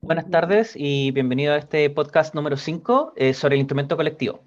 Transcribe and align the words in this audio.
Buenas 0.00 0.30
tardes 0.30 0.74
y 0.76 1.10
bienvenido 1.10 1.52
a 1.52 1.56
este 1.56 1.90
podcast 1.90 2.36
número 2.36 2.56
5 2.56 3.14
eh, 3.16 3.34
sobre 3.34 3.56
el 3.56 3.60
instrumento 3.60 3.96
colectivo. 3.96 4.44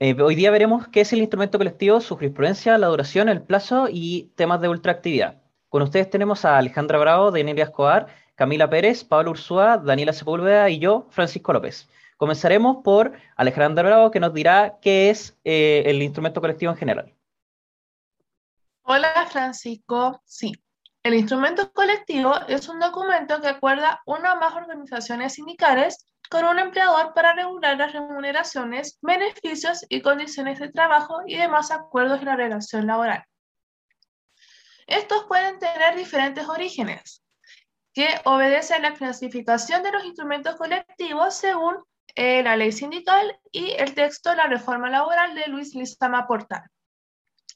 Eh, 0.00 0.20
hoy 0.20 0.34
día 0.34 0.50
veremos 0.50 0.88
qué 0.88 1.02
es 1.02 1.12
el 1.12 1.20
instrumento 1.20 1.56
colectivo, 1.56 2.00
su 2.00 2.16
jurisprudencia, 2.16 2.76
la 2.76 2.88
duración, 2.88 3.28
el 3.28 3.42
plazo 3.42 3.86
y 3.88 4.32
temas 4.34 4.60
de 4.60 4.68
ultraactividad. 4.68 5.40
Con 5.68 5.82
ustedes 5.82 6.10
tenemos 6.10 6.44
a 6.44 6.58
Alejandra 6.58 6.98
Bravo, 6.98 7.30
Daniela 7.30 7.62
Escobar, 7.62 8.08
Camila 8.34 8.68
Pérez, 8.68 9.04
Pablo 9.04 9.30
Ursúa, 9.30 9.78
Daniela 9.78 10.12
Sepúlveda 10.12 10.68
y 10.68 10.80
yo, 10.80 11.06
Francisco 11.10 11.52
López. 11.52 11.88
Comenzaremos 12.16 12.78
por 12.82 13.12
Alejandra 13.36 13.84
Bravo, 13.84 14.10
que 14.10 14.18
nos 14.18 14.34
dirá 14.34 14.78
qué 14.82 15.10
es 15.10 15.38
eh, 15.44 15.84
el 15.86 16.02
instrumento 16.02 16.40
colectivo 16.40 16.72
en 16.72 16.78
general. 16.78 17.14
Hola, 18.82 19.28
Francisco. 19.30 20.20
Sí, 20.24 20.60
el 21.02 21.14
instrumento 21.14 21.72
colectivo 21.72 22.34
es 22.48 22.68
un 22.68 22.78
documento 22.78 23.40
que 23.40 23.48
acuerda 23.48 24.02
una 24.04 24.34
o 24.34 24.36
más 24.36 24.54
organizaciones 24.54 25.34
sindicales 25.34 26.06
con 26.30 26.44
un 26.44 26.58
empleador 26.58 27.14
para 27.14 27.32
regular 27.32 27.76
las 27.76 27.92
remuneraciones, 27.92 28.98
beneficios 29.00 29.84
y 29.88 30.02
condiciones 30.02 30.60
de 30.60 30.70
trabajo 30.70 31.22
y 31.26 31.36
demás 31.36 31.70
acuerdos 31.70 32.20
de 32.20 32.26
la 32.26 32.36
relación 32.36 32.86
laboral. 32.86 33.24
Estos 34.86 35.24
pueden 35.24 35.58
tener 35.58 35.96
diferentes 35.96 36.48
orígenes, 36.48 37.24
que 37.94 38.08
obedecen 38.24 38.84
a 38.84 38.90
la 38.90 38.96
clasificación 38.96 39.82
de 39.82 39.92
los 39.92 40.04
instrumentos 40.04 40.56
colectivos 40.56 41.34
según 41.34 41.76
eh, 42.14 42.42
la 42.42 42.56
ley 42.56 42.72
sindical 42.72 43.38
y 43.50 43.72
el 43.72 43.94
texto 43.94 44.30
de 44.30 44.36
la 44.36 44.46
reforma 44.46 44.90
laboral 44.90 45.34
de 45.34 45.46
Luis 45.46 45.74
Lizama 45.74 46.26
Portal. 46.26 46.62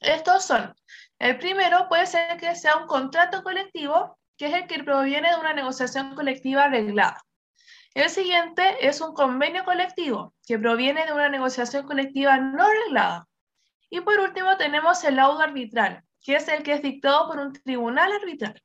Estos 0.01 0.45
son 0.45 0.75
el 1.19 1.39
primero 1.39 1.89
puede 1.89 2.07
ser 2.07 2.37
que 2.39 2.55
sea 2.55 2.77
un 2.77 2.87
contrato 2.87 3.43
colectivo, 3.43 4.19
que 4.37 4.47
es 4.47 4.55
el 4.55 4.66
que 4.66 4.83
proviene 4.83 5.30
de 5.30 5.37
una 5.37 5.55
negociación 5.55 6.15
colectiva 6.15 6.65
arreglada. 6.65 7.23
El 7.95 8.11
siguiente 8.11 8.87
es 8.87 9.01
un 9.01 9.15
convenio 9.15 9.65
colectivo, 9.65 10.35
que 10.46 10.59
proviene 10.59 11.07
de 11.07 11.13
una 11.13 11.29
negociación 11.29 11.87
colectiva 11.87 12.37
no 12.38 12.65
arreglada. 12.65 13.29
Y 13.88 14.01
por 14.01 14.18
último 14.18 14.57
tenemos 14.57 15.05
el 15.05 15.16
laudo 15.16 15.41
arbitral, 15.41 16.02
que 16.21 16.37
es 16.37 16.49
el 16.49 16.65
que 16.65 16.73
es 16.73 16.83
dictado 16.83 17.29
por 17.29 17.38
un 17.38 17.52
tribunal 17.52 18.13
arbitral. 18.13 18.61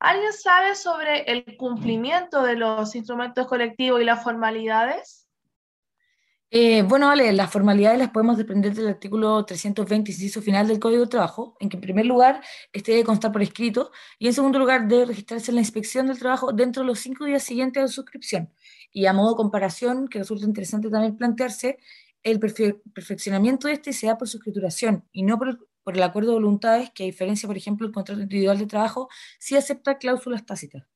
¿Alguien 0.00 0.32
sabe 0.32 0.74
sobre 0.74 1.22
el 1.30 1.56
cumplimiento 1.56 2.42
de 2.42 2.56
los 2.56 2.94
instrumentos 2.96 3.46
colectivos 3.46 4.02
y 4.02 4.04
las 4.04 4.22
formalidades? 4.22 5.23
Eh, 6.56 6.82
bueno, 6.82 7.08
vale, 7.08 7.32
las 7.32 7.50
formalidades 7.50 7.98
las 7.98 8.10
podemos 8.10 8.36
depender 8.36 8.74
del 8.74 8.86
artículo 8.86 9.44
320, 9.44 10.12
inciso 10.12 10.40
final 10.40 10.68
del 10.68 10.78
Código 10.78 11.02
de 11.02 11.08
Trabajo, 11.08 11.56
en 11.58 11.68
que 11.68 11.76
en 11.76 11.80
primer 11.80 12.06
lugar 12.06 12.44
este 12.72 12.92
debe 12.92 13.02
constar 13.02 13.32
por 13.32 13.42
escrito 13.42 13.90
y 14.20 14.28
en 14.28 14.34
segundo 14.34 14.60
lugar 14.60 14.86
debe 14.86 15.06
registrarse 15.06 15.50
en 15.50 15.56
la 15.56 15.62
inspección 15.62 16.06
del 16.06 16.16
trabajo 16.16 16.52
dentro 16.52 16.82
de 16.82 16.86
los 16.86 17.00
cinco 17.00 17.24
días 17.24 17.42
siguientes 17.42 17.80
a 17.80 17.86
la 17.86 17.88
suscripción. 17.88 18.52
Y 18.92 19.06
a 19.06 19.12
modo 19.12 19.30
de 19.30 19.36
comparación, 19.36 20.06
que 20.06 20.20
resulta 20.20 20.46
interesante 20.46 20.90
también 20.90 21.16
plantearse, 21.16 21.78
el 22.22 22.38
perfeccionamiento 22.38 23.66
de 23.66 23.74
este 23.74 23.92
se 23.92 24.06
da 24.06 24.16
por 24.16 24.28
su 24.28 24.36
escrituración 24.36 25.04
y 25.12 25.24
no 25.24 25.38
por 25.38 25.58
por 25.82 25.96
el 25.96 26.02
acuerdo 26.04 26.30
de 26.30 26.36
voluntades, 26.36 26.90
que 26.94 27.02
a 27.02 27.06
diferencia, 27.06 27.46
por 27.46 27.56
ejemplo, 27.58 27.86
el 27.86 27.92
contrato 27.92 28.22
individual 28.22 28.58
de 28.58 28.66
trabajo, 28.66 29.08
sí 29.38 29.54
acepta 29.56 29.98
cláusulas 29.98 30.46
tácitas. 30.46 30.93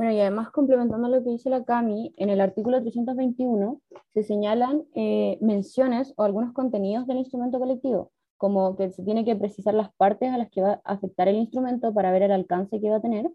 Bueno, 0.00 0.14
y 0.14 0.20
además 0.20 0.48
complementando 0.48 1.08
lo 1.10 1.22
que 1.22 1.28
dice 1.28 1.50
la 1.50 1.62
CAMI, 1.62 2.14
en 2.16 2.30
el 2.30 2.40
artículo 2.40 2.80
321 2.80 3.82
se 4.14 4.22
señalan 4.22 4.84
eh, 4.94 5.36
menciones 5.42 6.14
o 6.16 6.22
algunos 6.22 6.54
contenidos 6.54 7.06
del 7.06 7.18
instrumento 7.18 7.58
colectivo, 7.58 8.10
como 8.38 8.76
que 8.76 8.88
se 8.92 9.02
tiene 9.02 9.26
que 9.26 9.36
precisar 9.36 9.74
las 9.74 9.92
partes 9.96 10.30
a 10.32 10.38
las 10.38 10.48
que 10.48 10.62
va 10.62 10.80
a 10.84 10.92
afectar 10.94 11.28
el 11.28 11.36
instrumento 11.36 11.92
para 11.92 12.12
ver 12.12 12.22
el 12.22 12.32
alcance 12.32 12.80
que 12.80 12.88
va 12.88 12.96
a 12.96 13.02
tener, 13.02 13.30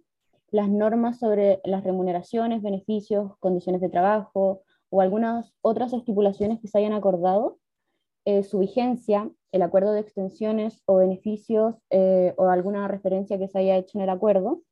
las 0.49 0.67
normas 0.67 1.19
sobre 1.19 1.61
las 1.65 1.83
remuneraciones, 1.83 2.63
beneficios, 2.63 3.37
condiciones 3.37 3.79
de 3.79 3.89
trabajo 3.89 4.63
o 4.89 5.01
algunas 5.01 5.53
otras 5.61 5.93
estipulaciones 5.93 6.59
que 6.61 6.67
se 6.67 6.79
hayan 6.79 6.93
acordado, 6.93 7.59
eh, 8.25 8.41
su 8.41 8.57
vigencia, 8.57 9.29
el 9.51 9.61
acuerdo 9.61 9.91
de 9.91 9.99
extensiones 9.99 10.81
o 10.87 10.95
beneficios 10.95 11.75
eh, 11.91 12.33
o 12.37 12.47
alguna 12.47 12.87
referencia 12.87 13.37
que 13.37 13.49
se 13.49 13.59
haya 13.59 13.77
hecho 13.77 13.99
en 13.99 14.05
el 14.05 14.09
acuerdo, 14.09 14.63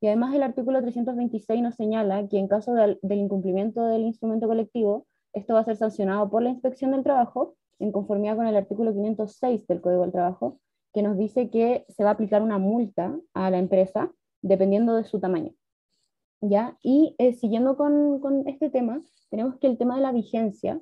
y 0.00 0.06
además 0.06 0.34
el 0.34 0.42
artículo 0.42 0.80
326 0.80 1.62
nos 1.62 1.74
señala 1.74 2.26
que 2.28 2.38
en 2.38 2.48
caso 2.48 2.72
del 2.72 2.98
incumplimiento 3.02 3.84
del 3.86 4.02
instrumento 4.02 4.48
colectivo, 4.48 5.06
esto 5.34 5.54
va 5.54 5.60
a 5.60 5.64
ser 5.64 5.76
sancionado 5.76 6.30
por 6.30 6.42
la 6.42 6.48
inspección 6.48 6.92
del 6.92 7.02
trabajo 7.02 7.54
en 7.78 7.92
conformidad 7.92 8.36
con 8.36 8.46
el 8.46 8.56
artículo 8.56 8.92
506 8.92 9.66
del 9.66 9.80
Código 9.80 10.02
del 10.02 10.12
Trabajo, 10.12 10.58
que 10.92 11.02
nos 11.02 11.18
dice 11.18 11.50
que 11.50 11.84
se 11.88 12.02
va 12.02 12.10
a 12.10 12.12
aplicar 12.14 12.42
una 12.42 12.58
multa 12.58 13.18
a 13.34 13.50
la 13.50 13.58
empresa 13.58 14.10
dependiendo 14.42 14.96
de 14.96 15.04
su 15.04 15.20
tamaño. 15.20 15.52
¿Ya? 16.42 16.78
Y 16.82 17.14
eh, 17.18 17.34
siguiendo 17.34 17.76
con, 17.76 18.20
con, 18.20 18.48
este 18.48 18.70
tema, 18.70 19.02
tenemos 19.28 19.58
que 19.58 19.66
el 19.66 19.76
tema 19.76 19.96
de 19.96 20.02
la 20.02 20.12
vigencia, 20.12 20.80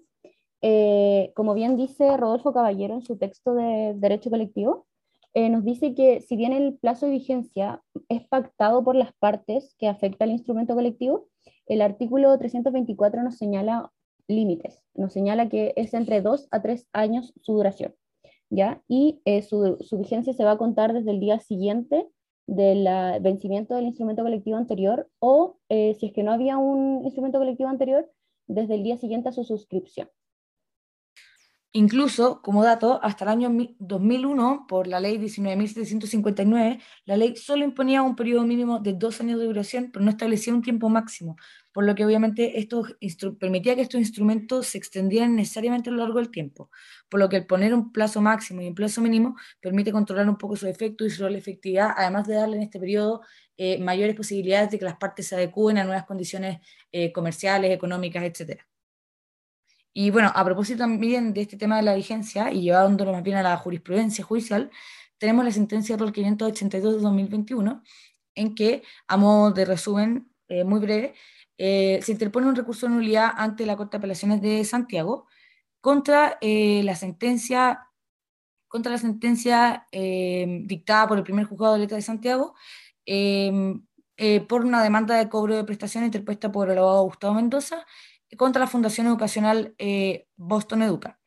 eh, 0.62 1.33
como 1.34 1.55
bien 1.55 1.77
dice 1.77 2.17
Rodolfo 2.17 2.53
Caballero 2.53 2.95
en 2.95 3.03
su 3.03 3.19
texto 3.19 3.55
de 3.55 3.95
Derecho 3.97 4.31
Colectivo, 4.31 4.87
eh, 5.34 5.50
nos 5.50 5.65
dice 5.65 5.94
que 5.94 6.21
si 6.21 6.37
bien 6.37 6.53
el 6.53 6.78
plazo 6.78 7.06
de 7.06 7.12
vigencia 7.12 7.83
es 8.09 8.27
pactado 8.27 8.83
por 8.83 8.97
las 8.97 9.12
partes 9.15 9.75
que 9.78 9.89
afecta 9.89 10.25
al 10.25 10.31
instrumento 10.31 10.75
colectivo, 10.75 11.28
el 11.66 11.83
artículo 11.83 12.37
324 12.39 13.22
nos 13.22 13.37
señala 13.37 13.93
límites, 14.27 14.83
nos 14.94 15.12
señala 15.12 15.49
que 15.49 15.72
es 15.77 15.94
entre 15.94 16.22
dos 16.22 16.49
a 16.50 16.62
tres 16.62 16.87
años 16.93 17.34
su 17.43 17.55
duración, 17.55 17.94
¿ya? 18.50 18.83
Y 18.89 19.21
eh, 19.25 19.43
su, 19.43 19.78
vigencia 19.99 20.33
se 20.33 20.44
va 20.44 20.53
a 20.53 20.59
contar 20.59 20.93
desde 20.93 21.11
el 21.11 21.21
día 21.21 21.39
siguiente 21.41 22.09
del 22.47 22.89
vencimiento 23.21 23.75
del 23.75 23.87
instrumento 23.87 24.22
colectivo 24.22 24.56
anterior 24.56 25.09
o, 25.19 25.59
eh, 25.69 25.95
si 25.95 26.06
es 26.06 26.12
que 26.12 26.22
no 26.22 26.33
había 26.33 26.56
un 26.56 27.05
instrumento 27.05 27.39
colectivo 27.39 27.69
anterior, 27.69 28.10
desde 28.47 28.75
el 28.75 28.83
día 28.83 28.97
siguiente 28.97 29.28
a 29.28 29.33
su 29.33 29.45
suscripción. 29.45 30.09
Incluso, 31.73 32.41
como 32.41 32.65
dato, 32.65 32.99
hasta 33.03 33.25
el 33.25 33.31
año 33.31 33.51
2001, 33.79 34.65
por 34.67 34.87
la 34.87 35.01
ley 35.01 35.19
19.759, 35.19 36.81
la 37.05 37.17
ley 37.19 37.37
solo 37.37 37.62
imponía 37.62 38.03
un 38.03 38.17
periodo 38.17 38.45
mínimo 38.47 38.81
de 38.81 38.95
dos 38.95 39.21
años 39.21 39.39
de 39.39 39.45
duración, 39.45 39.91
pero 39.93 40.03
no 40.03 40.11
establecía 40.11 40.55
un 40.55 40.62
tiempo 40.62 40.89
máximo, 40.89 41.37
por 41.73 41.84
lo 41.84 41.95
que 41.95 42.07
obviamente 42.07 42.59
esto 42.59 42.87
permitía 43.39 43.77
que 43.77 43.83
estos 43.83 44.01
instrumentos 44.01 44.67
se 44.69 44.78
extendieran 44.78 45.37
necesariamente 45.37 45.91
a 45.91 45.93
lo 45.93 45.99
largo 45.99 46.19
del 46.19 46.31
tiempo, 46.31 46.71
por 47.11 47.21
lo 47.21 47.28
que 47.28 47.37
el 47.37 47.47
poner 47.47 47.75
un 47.75 47.93
plazo 47.93 48.23
máximo 48.23 48.62
y 48.62 48.69
un 48.69 48.75
plazo 48.75 49.03
mínimo 49.03 49.37
permite 49.61 49.93
controlar 49.93 50.28
un 50.28 50.39
poco 50.39 50.57
su 50.57 50.67
efecto 50.67 51.05
y 51.05 51.11
su 51.11 51.27
efectividad, 51.27 51.91
además 51.97 52.27
de 52.27 52.34
darle 52.37 52.57
en 52.57 52.62
este 52.62 52.81
periodo 52.81 53.21
eh, 53.59 53.78
mayores 53.78 54.17
posibilidades 54.17 54.71
de 54.71 54.78
que 54.78 54.87
las 54.87 54.97
partes 54.97 55.27
se 55.28 55.34
adecúen 55.34 55.77
a 55.77 55.84
nuevas 55.84 56.07
condiciones 56.07 56.61
eh, 56.93 57.12
comerciales, 57.12 57.73
económicas, 57.73 58.25
etcétera. 58.25 58.67
Y 60.00 60.10
bueno, 60.10 60.31
a 60.32 60.44
propósito 60.44 60.78
también 60.78 61.34
de 61.34 61.41
este 61.41 61.56
tema 61.56 61.76
de 61.78 61.82
la 61.82 61.97
vigencia 61.97 62.53
y 62.53 62.60
llevándolo 62.62 63.10
más 63.10 63.25
bien 63.25 63.36
a 63.36 63.42
la 63.42 63.56
jurisprudencia 63.56 64.25
judicial, 64.25 64.70
tenemos 65.19 65.44
la 65.44 65.50
sentencia 65.50 65.97
por 65.97 66.12
582 66.12 66.94
de 66.94 67.00
2021, 67.00 67.82
en 68.36 68.54
que, 68.54 68.84
a 69.09 69.16
modo 69.16 69.50
de 69.50 69.64
resumen 69.64 70.31
eh, 70.47 70.62
muy 70.62 70.78
breve, 70.78 71.14
eh, 71.59 71.98
se 72.00 72.12
interpone 72.12 72.47
un 72.47 72.54
recurso 72.54 72.86
de 72.86 72.92
nulidad 72.92 73.32
ante 73.36 73.66
la 73.66 73.76
Corte 73.76 73.97
de 73.97 73.98
Apelaciones 73.98 74.41
de 74.41 74.64
Santiago 74.64 75.26
contra 75.81 76.38
eh, 76.42 76.82
la 76.84 76.94
sentencia 76.94 77.88
contra 78.69 78.92
la 78.92 78.98
sentencia 78.98 79.88
dictada 79.91 81.09
por 81.09 81.19
el 81.19 81.25
primer 81.25 81.47
juzgado 81.47 81.75
de 81.75 81.80
letra 81.80 81.97
de 81.97 82.03
Santiago 82.03 82.54
por 84.48 84.65
una 84.65 84.82
demanda 84.82 85.16
de 85.16 85.28
cobro 85.28 85.56
de 85.56 85.65
prestación 85.65 86.04
interpuesta 86.04 86.53
por 86.53 86.70
el 86.70 86.78
abogado 86.78 87.04
Gustavo 87.04 87.34
Mendoza 87.34 87.84
contra 88.37 88.61
la 88.61 88.66
Fundación 88.66 89.06
Educacional 89.06 89.75
eh, 89.78 90.27
Boston 90.37 90.83
Educa. 90.83 91.19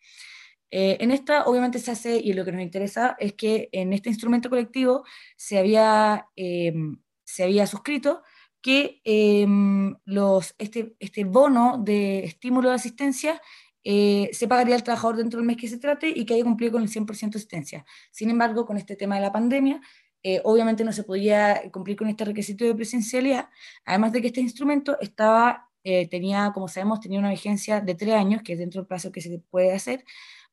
Eh, 0.69 0.97
en 1.01 1.11
esta, 1.11 1.45
obviamente, 1.45 1.79
se 1.79 1.91
hace, 1.91 2.17
y 2.17 2.33
lo 2.33 2.45
que 2.45 2.51
nos 2.51 2.61
interesa 2.61 3.15
es 3.19 3.33
que 3.33 3.69
en 3.71 3.91
este 3.93 4.09
instrumento 4.09 4.49
colectivo 4.49 5.03
se 5.35 5.57
había, 5.57 6.27
em, 6.35 7.01
se 7.23 7.43
había 7.43 7.67
suscrito 7.67 8.23
que 8.61 9.01
em, 9.03 9.95
los, 10.05 10.55
este, 10.59 10.95
este 10.99 11.23
bono 11.25 11.81
de 11.83 12.23
estímulo 12.25 12.69
de 12.69 12.75
asistencia 12.75 13.41
eh, 13.83 14.29
se 14.33 14.47
pagaría 14.47 14.75
al 14.75 14.83
trabajador 14.83 15.17
dentro 15.17 15.39
del 15.39 15.47
mes 15.47 15.57
que 15.57 15.67
se 15.67 15.79
trate 15.79 16.07
y 16.09 16.25
que 16.25 16.35
haya 16.35 16.43
cumplido 16.43 16.73
con 16.73 16.83
el 16.83 16.89
100% 16.89 17.31
de 17.31 17.39
asistencia. 17.39 17.85
Sin 18.11 18.29
embargo, 18.29 18.65
con 18.65 18.77
este 18.77 18.95
tema 18.95 19.15
de 19.15 19.21
la 19.21 19.31
pandemia, 19.31 19.81
obviamente 20.43 20.83
no 20.83 20.93
se 20.93 21.03
podía 21.03 21.63
cumplir 21.71 21.97
con 21.97 22.07
este 22.07 22.23
requisito 22.25 22.63
de 22.63 22.75
presencialidad, 22.75 23.49
además 23.85 24.11
de 24.11 24.21
que 24.21 24.27
este 24.27 24.41
instrumento 24.41 24.99
estaba 24.99 25.70
eh, 25.83 26.07
tenía, 26.07 26.51
como 26.53 26.67
sabemos, 26.67 26.99
tenía 26.99 27.19
una 27.19 27.29
vigencia 27.29 27.81
de 27.81 27.95
tres 27.95 28.13
años, 28.13 28.41
que 28.43 28.53
es 28.53 28.59
dentro 28.59 28.81
del 28.81 28.87
plazo 28.87 29.11
que 29.11 29.21
se 29.21 29.39
puede 29.49 29.73
hacer, 29.73 30.03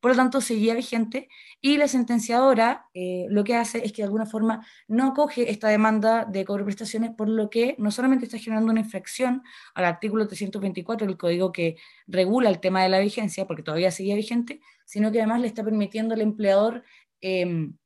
por 0.01 0.13
lo 0.13 0.17
tanto 0.17 0.41
seguía 0.41 0.75
vigente. 0.75 1.29
Y 1.61 1.77
la 1.77 1.89
sentenciadora 1.89 2.89
eh, 2.95 3.27
lo 3.31 3.45
que 3.45 3.57
hace 3.57 3.85
es 3.85 3.93
que 3.93 4.03
de 4.03 4.07
alguna 4.07 4.27
forma 4.27 4.67
no 4.87 5.09
acoge 5.09 5.51
esta 5.51 5.69
demanda 5.69 6.25
de 6.25 6.45
cobro 6.45 6.65
prestaciones, 6.65 7.11
por 7.17 7.29
lo 7.29 7.51
que 7.51 7.75
no 7.79 7.91
solamente 7.91 8.25
está 8.27 8.39
generando 8.39 8.71
una 8.71 8.81
infracción 8.81 9.43
al 9.75 9.85
artículo 9.85 10.27
324 10.27 11.07
del 11.07 11.17
código 11.17 11.53
que 11.53 11.77
regula 12.07 12.49
el 12.51 12.61
tema 12.61 12.83
de 12.83 12.89
la 12.89 13.01
vigencia, 13.01 13.47
porque 13.47 13.63
todavía 13.63 13.91
seguía 13.91 14.15
vigente, 14.15 14.61
sino 14.87 15.13
que 15.13 15.19
además 15.19 15.41
le 15.41 15.49
está 15.49 15.65
permitiendo 15.65 16.15
al 16.15 16.21
empleador 16.23 16.85
em, 17.21 17.77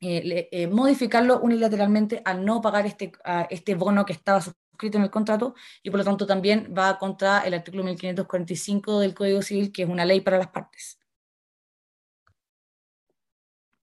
eh, 0.00 0.66
modificarlo 0.66 1.40
unilateralmente 1.40 2.22
al 2.24 2.44
no 2.44 2.60
pagar 2.60 2.86
este, 2.86 3.12
este 3.50 3.74
bono 3.76 4.04
que 4.04 4.12
estaba 4.12 4.42
suscrito 4.82 4.98
en 4.98 5.04
el 5.04 5.10
contrato 5.10 5.54
y 5.82 5.90
por 5.90 5.98
lo 5.98 6.04
tanto 6.04 6.26
también 6.26 6.74
va 6.76 6.98
contra 6.98 7.40
el 7.40 7.54
artículo 7.54 7.84
1545 7.84 8.98
del 8.98 9.14
Código 9.14 9.40
Civil, 9.40 9.70
que 9.70 9.82
es 9.82 9.88
una 9.88 10.04
ley 10.04 10.20
para 10.20 10.38
las 10.38 10.48
partes. 10.48 10.98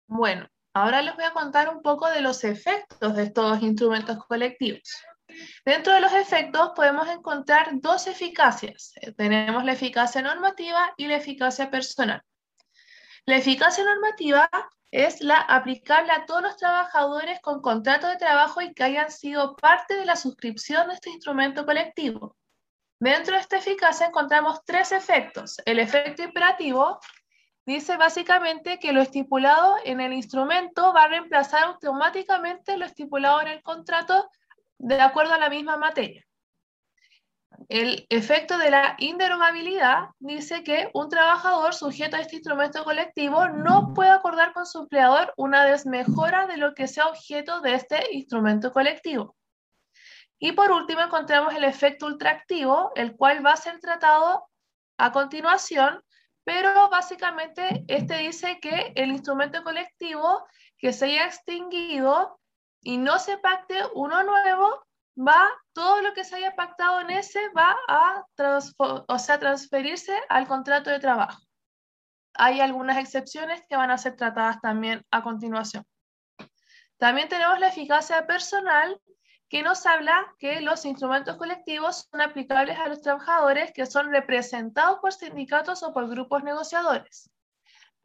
Bueno, 0.09 0.49
ahora 0.73 1.03
les 1.03 1.15
voy 1.15 1.25
a 1.25 1.33
contar 1.33 1.69
un 1.69 1.83
poco 1.83 2.11
de 2.11 2.21
los 2.21 2.43
efectos 2.43 3.15
de 3.15 3.25
estos 3.25 3.63
instrumentos 3.63 4.19
colectivos. 4.27 5.05
Dentro 5.65 5.93
de 5.93 6.01
los 6.01 6.13
efectos 6.13 6.73
podemos 6.75 7.07
encontrar 7.09 7.69
dos 7.75 8.07
eficacias. 8.07 8.95
Tenemos 9.17 9.65
la 9.65 9.73
eficacia 9.73 10.23
normativa 10.23 10.95
y 10.97 11.07
la 11.07 11.17
eficacia 11.17 11.71
personal. 11.71 12.23
La 13.27 13.37
eficacia 13.37 13.85
normativa 13.85 14.49
es 14.91 15.21
la 15.21 15.39
aplicable 15.41 16.13
a 16.13 16.25
todos 16.25 16.43
los 16.43 16.57
trabajadores 16.57 17.41
con 17.41 17.61
contrato 17.61 18.07
de 18.07 18.17
trabajo 18.17 18.63
y 18.63 18.73
que 18.73 18.85
hayan 18.85 19.11
sido 19.11 19.55
parte 19.57 19.97
de 19.97 20.07
la 20.07 20.17
suscripción 20.17 20.89
de 20.89 20.95
este 20.95 21.11
instrumento 21.11 21.67
colectivo. 21.67 22.37
Dentro 22.99 23.35
de 23.35 23.41
esta 23.41 23.59
eficacia 23.59 24.07
encontramos 24.07 24.65
tres 24.65 24.93
efectos. 24.93 25.59
El 25.67 25.79
efecto 25.79 26.23
imperativo 26.23 26.99
dice 27.67 27.97
básicamente 27.97 28.79
que 28.79 28.93
lo 28.93 29.03
estipulado 29.03 29.77
en 29.85 30.01
el 30.01 30.13
instrumento 30.15 30.93
va 30.93 31.05
a 31.05 31.09
reemplazar 31.09 31.65
automáticamente 31.65 32.77
lo 32.77 32.87
estipulado 32.87 33.43
en 33.43 33.49
el 33.49 33.63
contrato 33.63 34.31
de 34.79 35.01
acuerdo 35.01 35.35
a 35.35 35.39
la 35.39 35.51
misma 35.51 35.77
materia. 35.77 36.25
El 37.69 38.07
efecto 38.09 38.57
de 38.57 38.71
la 38.71 38.97
inderogabilidad 38.99 40.11
dice 40.19 40.63
que 40.63 40.91
un 40.95 41.09
trabajador 41.09 41.75
sujeto 41.75 42.17
a 42.17 42.21
este 42.21 42.37
instrumento 42.37 42.85
colectivo 42.85 43.49
no 43.49 43.93
puede 43.95 44.11
acordar 44.11 44.53
con 44.53 44.65
su 44.65 44.81
empleador 44.81 45.33
una 45.37 45.65
desmejora 45.65 46.47
de 46.47 46.57
lo 46.57 46.75
que 46.75 46.89
sea 46.89 47.09
objeto 47.09 47.61
de 47.61 47.75
este 47.75 48.13
instrumento 48.13 48.73
colectivo. 48.73 49.37
Y 50.39 50.53
por 50.53 50.71
último 50.71 51.01
encontramos 51.01 51.55
el 51.55 51.65
efecto 51.65 52.07
ultraactivo, 52.07 52.93
el 52.95 53.17
cual 53.17 53.45
va 53.45 53.53
a 53.53 53.57
ser 53.57 53.81
tratado 53.81 54.47
a 54.97 55.13
continuación, 55.13 56.03
pero 56.45 56.89
básicamente 56.89 57.85
este 57.89 58.19
dice 58.19 58.61
que 58.61 58.93
el 58.95 59.11
instrumento 59.11 59.63
colectivo 59.63 60.47
que 60.79 60.93
se 60.93 61.07
haya 61.07 61.27
extinguido 61.27 62.41
y 62.81 62.97
no 62.97 63.19
se 63.19 63.37
pacte 63.39 63.77
uno 63.95 64.23
nuevo, 64.23 64.87
va, 65.19 65.49
todo 65.73 66.01
lo 66.03 66.15
que 66.15 66.25
se 66.25 66.37
haya 66.37 66.55
pactado 66.55 67.01
en 67.01 67.11
ese 67.11 67.41
va 67.51 67.77
a 67.89 68.25
o 69.09 69.19
sea, 69.19 69.39
transferirse 69.39 70.17
al 70.29 70.47
contrato 70.47 70.91
de 70.91 71.01
trabajo. 71.01 71.43
Hay 72.35 72.61
algunas 72.61 72.99
excepciones 72.99 73.63
que 73.69 73.77
van 73.77 73.91
a 73.91 73.99
ser 73.99 74.17
tratadas 74.17 74.61
también 74.61 75.05
a 75.11 75.23
continuación. 75.23 75.85
También 76.99 77.29
tenemos 77.29 77.59
la 77.59 77.69
eficacia 77.69 78.27
personal, 78.27 79.01
que 79.49 79.63
nos 79.63 79.87
habla 79.87 80.35
que 80.39 80.61
los 80.61 80.85
instrumentos 80.85 81.37
colectivos 81.37 82.07
son 82.11 82.21
aplicables 82.21 82.79
a 82.79 82.89
los 82.89 83.01
trabajadores 83.01 83.73
que 83.73 83.87
son 83.87 84.11
representados 84.11 84.99
por 85.01 85.13
sindicatos 85.13 85.83
o 85.83 85.93
por 85.93 86.09
grupos 86.09 86.45
negociadores. 86.45 87.31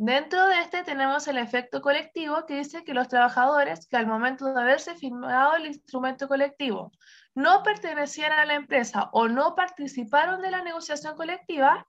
Dentro 0.05 0.49
de 0.49 0.59
este 0.59 0.83
tenemos 0.83 1.29
el 1.29 1.37
efecto 1.37 1.81
colectivo 1.81 2.45
que 2.45 2.55
dice 2.55 2.83
que 2.83 2.93
los 2.93 3.07
trabajadores 3.07 3.87
que 3.87 3.95
al 3.95 4.05
momento 4.05 4.53
de 4.53 4.59
haberse 4.59 4.95
firmado 4.95 5.55
el 5.55 5.67
instrumento 5.67 6.27
colectivo 6.27 6.91
no 7.35 7.63
pertenecían 7.63 8.33
a 8.33 8.43
la 8.43 8.55
empresa 8.55 9.09
o 9.13 9.29
no 9.29 9.55
participaron 9.55 10.41
de 10.41 10.51
la 10.51 10.61
negociación 10.61 11.15
colectiva, 11.15 11.87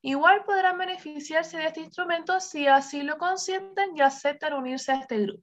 igual 0.00 0.44
podrán 0.44 0.78
beneficiarse 0.78 1.56
de 1.56 1.66
este 1.66 1.80
instrumento 1.80 2.38
si 2.38 2.68
así 2.68 3.02
lo 3.02 3.18
consienten 3.18 3.96
y 3.96 4.00
aceptan 4.00 4.52
unirse 4.52 4.92
a 4.92 5.00
este 5.00 5.22
grupo. 5.22 5.42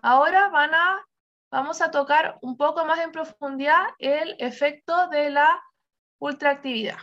Ahora 0.00 0.48
van 0.50 0.74
a, 0.74 1.04
vamos 1.50 1.82
a 1.82 1.90
tocar 1.90 2.38
un 2.40 2.56
poco 2.56 2.84
más 2.84 3.00
en 3.00 3.10
profundidad 3.10 3.82
el 3.98 4.36
efecto 4.38 5.08
de 5.08 5.30
la 5.30 5.60
ultraactividad. 6.20 6.98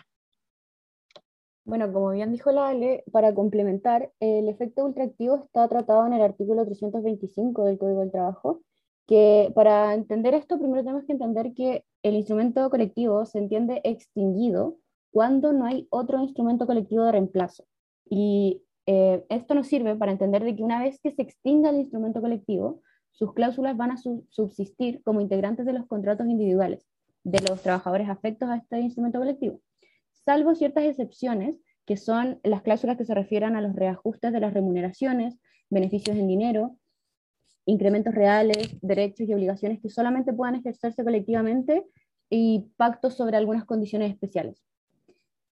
Bueno, 1.64 1.94
como 1.94 2.10
bien 2.10 2.32
dijo 2.32 2.52
la 2.52 2.70
Ale, 2.70 3.04
para 3.12 3.36
complementar, 3.36 4.12
el 4.20 4.50
efecto 4.50 4.84
ultraactivo 4.84 5.36
está 5.46 5.68
tratado 5.68 6.08
en 6.08 6.14
el 6.14 6.22
artículo 6.22 6.66
325 6.66 7.66
del 7.66 7.78
Código 7.78 8.00
del 8.00 8.12
Trabajo, 8.12 8.62
que 9.06 9.52
para 9.54 9.94
entender 9.94 10.34
esto, 10.34 10.58
primero 10.58 10.82
tenemos 10.82 11.06
que 11.06 11.14
entender 11.14 11.54
que 11.54 11.86
el 12.02 12.16
instrumento 12.16 12.68
colectivo 12.72 13.26
se 13.26 13.38
entiende 13.38 13.80
extinguido 13.84 14.78
cuando 15.12 15.54
no 15.54 15.66
hay 15.66 15.88
otro 15.92 16.20
instrumento 16.20 16.66
colectivo 16.66 17.04
de 17.04 17.12
reemplazo. 17.12 17.66
Y 18.10 18.64
eh, 18.88 19.24
esto 19.30 19.54
nos 19.54 19.68
sirve 19.68 19.96
para 19.96 20.12
entender 20.12 20.44
de 20.44 20.56
que 20.56 20.64
una 20.64 20.82
vez 20.82 21.00
que 21.00 21.12
se 21.12 21.22
extinga 21.22 21.70
el 21.70 21.78
instrumento 21.78 22.22
colectivo, 22.22 22.82
sus 23.12 23.34
cláusulas 23.34 23.78
van 23.78 23.92
a 23.92 23.98
subsistir 23.98 25.04
como 25.04 25.22
integrantes 25.22 25.66
de 25.68 25.74
los 25.74 25.86
contratos 25.86 26.28
individuales 26.28 26.88
de 27.24 27.40
los 27.48 27.62
trabajadores 27.62 28.10
afectos 28.10 28.50
a 28.50 28.58
este 28.58 28.80
instrumento 28.80 29.20
colectivo 29.20 29.60
salvo 30.26 30.56
ciertas 30.56 30.86
excepciones, 30.86 31.56
que 31.86 31.98
son 31.98 32.40
las 32.44 32.62
cláusulas 32.62 32.98
que 32.98 33.06
se 33.06 33.16
refieren 33.16 33.56
a 33.56 33.62
los 33.62 33.76
reajustes 33.76 34.32
de 34.32 34.40
las 34.40 34.54
remuneraciones, 34.54 35.36
beneficios 35.70 36.18
en 36.18 36.28
dinero, 36.28 36.78
incrementos 37.66 38.14
reales, 38.14 38.78
derechos 38.82 39.28
y 39.28 39.34
obligaciones 39.34 39.80
que 39.82 39.90
solamente 39.90 40.34
puedan 40.34 40.56
ejercerse 40.56 41.04
colectivamente 41.04 41.86
y 42.30 42.68
pactos 42.78 43.16
sobre 43.16 43.38
algunas 43.38 43.66
condiciones 43.66 44.12
especiales. 44.12 44.64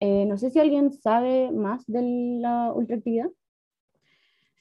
Eh, 0.01 0.27
no 0.27 0.37
sé 0.37 0.51
si 0.51 0.59
alguien 0.59 0.93
sabe 0.93 1.51
más 1.51 1.85
de 1.87 2.03
la 2.41 2.73
ultraactividad. 2.73 3.31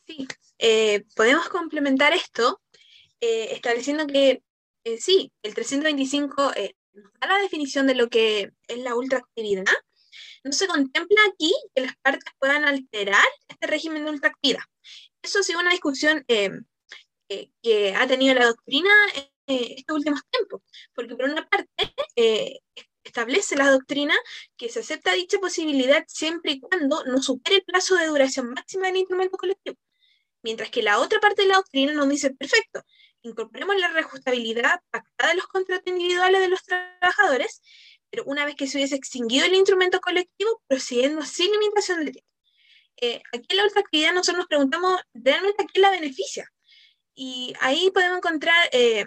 Sí, 0.08 0.28
eh, 0.60 1.04
podemos 1.16 1.50
complementar 1.50 2.14
esto 2.14 2.62
eh, 3.20 3.50
estableciendo 3.52 4.08
que 4.08 4.44
sí, 5.00 5.32
el 5.42 5.56
325 5.56 6.52
nos 6.94 7.14
da 7.20 7.28
la 7.28 7.40
definición 7.40 7.88
de 7.88 7.96
lo 7.96 8.08
que 8.08 8.52
es 8.68 8.78
la 8.78 8.96
ultraactividad 8.96 9.66
no 10.46 10.52
se 10.52 10.68
contempla 10.68 11.20
aquí 11.34 11.54
que 11.74 11.82
las 11.82 11.96
partes 11.98 12.32
puedan 12.40 12.66
alterar 12.66 13.26
este 13.48 13.68
régimen 13.68 14.06
de 14.06 14.12
ultraactividad. 14.12 14.64
Eso 15.22 15.40
ha 15.40 15.44
sido 15.44 15.60
una 15.60 15.72
discusión 15.72 16.24
eh, 16.28 16.52
eh, 17.30 17.50
que 17.64 17.96
ha 17.96 18.08
tenido 18.08 18.36
la 18.36 18.46
doctrina 18.46 18.92
eh, 19.48 19.76
estos 19.78 19.98
últimos 19.98 20.22
tiempos, 20.30 20.62
porque 20.94 21.16
por 21.16 21.26
una 21.26 21.48
parte 21.50 22.62
establece 23.04 23.56
la 23.56 23.72
doctrina 23.72 24.16
que 24.56 24.70
se 24.70 24.82
acepta 24.82 25.14
dicha 25.14 25.40
posibilidad 25.40 26.04
siempre 26.08 26.54
y 26.54 26.60
cuando 26.60 27.04
no 27.06 27.22
supere 27.24 27.58
el 27.58 27.64
plazo 27.64 27.96
de 27.96 28.06
duración 28.06 28.52
máxima 28.52 28.88
del 28.88 28.98
instrumento 28.98 29.38
colectivo, 29.38 29.78
mientras 30.44 30.70
que 30.70 30.84
la 30.84 31.00
otra 31.00 31.20
parte 31.20 31.42
de 31.42 31.48
la 31.48 31.56
doctrina 31.56 31.94
nos 31.94 32.08
dice, 32.08 32.32
perfecto, 32.32 32.84
incorporemos 33.24 33.76
la 33.78 33.88
reajustabilidad 33.88 34.80
pactada 34.92 35.32
de 35.32 35.38
los 35.38 35.48
contratos 35.48 35.88
individuales 35.88 36.42
de 36.42 36.50
los 36.50 36.62
trabajadores 36.64 37.62
pero 38.16 38.24
una 38.28 38.46
vez 38.46 38.56
que 38.56 38.66
se 38.66 38.78
hubiese 38.78 38.96
extinguido 38.96 39.46
el 39.46 39.56
instrumento 39.56 40.00
colectivo, 40.00 40.62
procediendo 40.68 41.22
sin 41.24 41.52
limitación 41.52 42.06
de 42.06 42.12
tiempo. 42.12 42.32
Eh, 43.02 43.22
aquí 43.34 43.46
en 43.50 43.58
la 43.58 43.66
otra 43.66 43.82
actividad 43.82 44.14
nosotros 44.14 44.38
nos 44.38 44.48
preguntamos 44.48 45.02
realmente 45.14 45.64
a 45.64 45.66
quién 45.66 45.82
la 45.82 45.92
beneficia. 45.92 46.50
Y 47.14 47.54
ahí 47.60 47.92
podemos 47.94 48.20
encontrar 48.20 48.70
eh, 48.72 49.06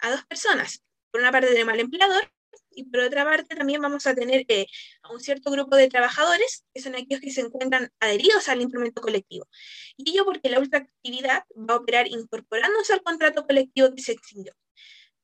a 0.00 0.10
dos 0.10 0.26
personas. 0.26 0.82
Por 1.10 1.22
una 1.22 1.32
parte 1.32 1.48
tenemos 1.48 1.72
al 1.72 1.80
empleador 1.80 2.30
y 2.72 2.84
por 2.84 3.00
otra 3.00 3.24
parte 3.24 3.56
también 3.56 3.80
vamos 3.80 4.06
a 4.06 4.14
tener 4.14 4.44
eh, 4.48 4.66
a 5.04 5.10
un 5.10 5.20
cierto 5.20 5.50
grupo 5.50 5.74
de 5.74 5.88
trabajadores, 5.88 6.66
que 6.74 6.82
son 6.82 6.94
aquellos 6.96 7.22
que 7.22 7.30
se 7.30 7.40
encuentran 7.40 7.90
adheridos 7.98 8.46
al 8.50 8.60
instrumento 8.60 9.00
colectivo. 9.00 9.48
Y 9.96 10.10
ello 10.10 10.26
porque 10.26 10.50
la 10.50 10.58
ultraactividad 10.58 11.44
va 11.56 11.74
a 11.74 11.78
operar 11.78 12.08
incorporándose 12.08 12.92
al 12.92 13.02
contrato 13.02 13.46
colectivo 13.46 13.94
que 13.94 14.02
se 14.02 14.12
extinguió. 14.12 14.52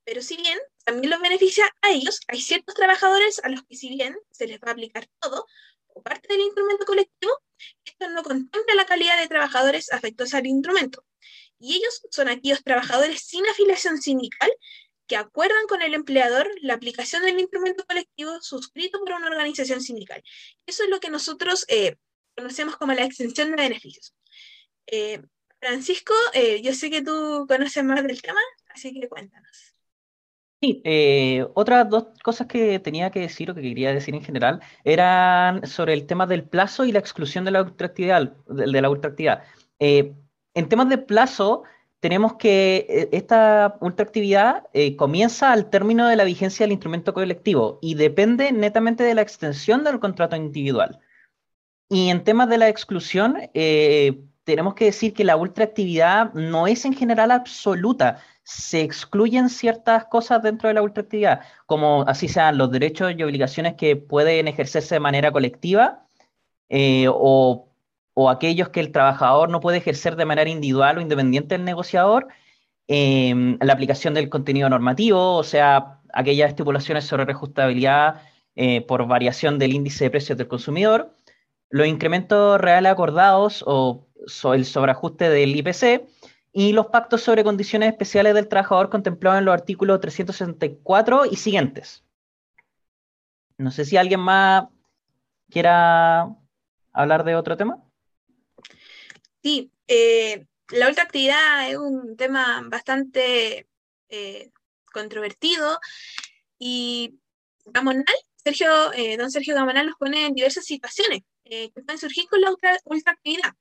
Pero 0.05 0.23
si 0.23 0.37
bien 0.37 0.57
también 0.87 1.11
los 1.11 1.19
beneficia 1.19 1.65
a 1.81 1.91
ellos, 1.91 2.21
hay 2.29 2.41
ciertos 2.41 2.73
trabajadores 2.73 3.41
a 3.43 3.49
los 3.49 3.61
que 3.63 3.75
si 3.75 3.89
bien 3.89 4.17
se 4.31 4.47
les 4.47 4.57
va 4.59 4.69
a 4.69 4.71
aplicar 4.71 5.05
todo 5.19 5.45
o 5.87 6.01
parte 6.01 6.29
del 6.29 6.39
instrumento 6.39 6.85
colectivo, 6.85 7.33
esto 7.83 8.09
no 8.09 8.23
contempla 8.23 8.73
la 8.73 8.85
calidad 8.85 9.19
de 9.19 9.27
trabajadores 9.27 9.91
afectados 9.91 10.33
al 10.33 10.47
instrumento. 10.47 11.03
Y 11.59 11.75
ellos 11.75 12.03
son 12.09 12.29
aquellos 12.29 12.63
trabajadores 12.63 13.19
sin 13.21 13.45
afiliación 13.47 14.01
sindical 14.01 14.49
que 15.07 15.17
acuerdan 15.17 15.67
con 15.67 15.81
el 15.81 15.93
empleador 15.93 16.49
la 16.61 16.75
aplicación 16.75 17.21
del 17.23 17.37
instrumento 17.37 17.83
colectivo 17.85 18.39
suscrito 18.41 18.99
por 18.99 19.11
una 19.11 19.27
organización 19.27 19.81
sindical. 19.81 20.23
Eso 20.65 20.83
es 20.83 20.89
lo 20.89 21.01
que 21.01 21.09
nosotros 21.09 21.65
eh, 21.67 21.97
conocemos 22.33 22.77
como 22.77 22.93
la 22.93 23.03
extensión 23.03 23.49
de 23.49 23.61
beneficios. 23.61 24.15
Eh, 24.85 25.21
Francisco, 25.59 26.13
eh, 26.31 26.61
yo 26.61 26.73
sé 26.73 26.89
que 26.89 27.01
tú 27.01 27.45
conoces 27.45 27.83
más 27.83 28.01
del 28.07 28.21
tema, 28.21 28.39
así 28.69 28.97
que 28.97 29.09
cuéntanos. 29.09 29.76
Sí, 30.59 30.81
eh, 30.85 31.45
otras 31.53 31.87
dos 31.87 32.07
cosas 32.23 32.47
que 32.47 32.79
tenía 32.79 33.11
que 33.11 33.19
decir 33.19 33.51
o 33.51 33.55
que 33.55 33.61
quería 33.61 33.93
decir 33.93 34.15
en 34.15 34.23
general 34.23 34.59
eran 34.83 35.67
sobre 35.67 35.93
el 35.93 36.07
tema 36.07 36.25
del 36.25 36.43
plazo 36.43 36.83
y 36.83 36.91
la 36.91 36.97
exclusión 36.97 37.45
de 37.45 37.51
la 37.51 37.61
ultraactividad. 37.61 38.35
De, 38.47 38.81
la 38.81 38.89
ultraactividad. 38.89 39.43
Eh, 39.77 40.15
en 40.55 40.67
temas 40.67 40.89
de 40.89 40.97
plazo, 40.97 41.61
tenemos 41.99 42.37
que 42.37 42.87
eh, 42.89 43.09
esta 43.11 43.77
ultraactividad 43.81 44.63
comienza 44.97 45.51
al 45.51 45.69
término 45.69 46.07
de 46.07 46.15
la 46.15 46.23
vigencia 46.23 46.63
del 46.63 46.73
instrumento 46.73 47.13
colectivo 47.13 47.77
y 47.83 47.93
depende 47.93 48.51
netamente 48.51 49.03
de 49.03 49.13
la 49.13 49.21
extensión 49.21 49.83
del 49.83 49.99
contrato 49.99 50.35
individual. 50.35 50.99
Y 51.87 52.09
en 52.09 52.23
temas 52.23 52.49
de 52.49 52.57
la 52.57 52.67
exclusión, 52.67 53.37
tenemos 53.53 54.73
que 54.73 54.85
decir 54.85 55.13
que 55.13 55.23
la 55.23 55.35
ultraactividad 55.37 56.33
no 56.33 56.67
es 56.67 56.85
en 56.85 56.93
general 56.93 57.31
absoluta. 57.31 58.23
Se 58.49 58.79
excluyen 58.81 59.49
ciertas 59.49 60.05
cosas 60.05 60.41
dentro 60.41 60.69
de 60.69 60.73
la 60.75 60.81
ultraactividad, 60.81 61.41
como 61.65 62.03
así 62.07 62.29
sean 62.29 62.57
los 62.57 62.71
derechos 62.71 63.13
y 63.17 63.21
obligaciones 63.21 63.73
que 63.75 63.97
pueden 63.97 64.47
ejercerse 64.47 64.95
de 64.95 64.99
manera 65.01 65.33
colectiva 65.33 66.05
eh, 66.69 67.07
o, 67.09 67.67
aquellos 68.29 68.69
que 68.69 68.79
el 68.79 68.93
trabajador 68.93 69.49
no 69.49 69.59
puede 69.59 69.79
ejercer 69.79 70.15
de 70.15 70.23
manera 70.23 70.49
individual 70.49 70.97
o 70.97 71.01
independiente 71.01 71.55
del 71.55 71.65
negociador. 71.65 72.29
Em, 72.87 73.57
la 73.61 73.73
aplicación 73.73 74.13
del 74.13 74.29
contenido 74.29 74.69
normativo, 74.69 75.35
o 75.35 75.43
sea, 75.43 75.99
aquellas 76.13 76.49
estipulaciones 76.49 77.03
sobre 77.03 77.25
reajustabilidad 77.25 78.21
eh, 78.55 78.79
por 78.81 79.05
variación 79.07 79.59
del 79.59 79.73
índice 79.73 80.05
de 80.05 80.11
precios 80.11 80.37
del 80.37 80.47
consumidor, 80.47 81.13
los 81.69 81.85
incrementos 81.85 82.61
reales 82.61 82.93
acordados 82.93 83.61
o 83.67 84.07
el 84.53 84.65
sobreajuste 84.65 85.29
del 85.29 85.53
IPC 85.53 86.07
y 86.59 86.73
los 86.73 86.87
pactos 86.87 87.21
sobre 87.21 87.43
condiciones 87.43 87.91
especiales 87.91 88.33
del 88.33 88.47
trabajador 88.47 88.89
contemplados 88.89 89.37
en 89.37 89.45
los 89.45 89.53
artículos 89.53 90.01
364 90.01 91.27
y 91.27 91.35
siguientes. 91.35 92.03
No 93.59 93.69
sé 93.69 93.85
si 93.85 93.95
alguien 93.95 94.21
más 94.21 94.65
quiera 95.51 96.35
hablar 96.93 97.23
de 97.25 97.35
otro 97.35 97.57
tema. 97.57 97.77
Sí, 99.43 99.71
eh, 99.87 100.47
la 100.71 100.87
ultraactividad 100.87 101.69
es 101.69 101.77
un 101.77 102.17
tema 102.17 102.63
bastante 102.65 103.67
eh, 104.09 104.49
controvertido 104.91 105.79
y 106.57 107.19
Gamonal, 107.65 108.03
Sergio, 108.35 108.91
eh, 108.93 109.15
don 109.15 109.29
Sergio 109.29 109.53
Gamonal 109.53 109.85
nos 109.85 109.97
pone 109.97 110.25
en 110.25 110.33
diversas 110.33 110.65
situaciones 110.65 111.21
que 111.43 111.69
pueden 111.71 111.99
surgir 111.99 112.27
con 112.27 112.41
la 112.41 112.49
ultraactividad. 112.85 113.53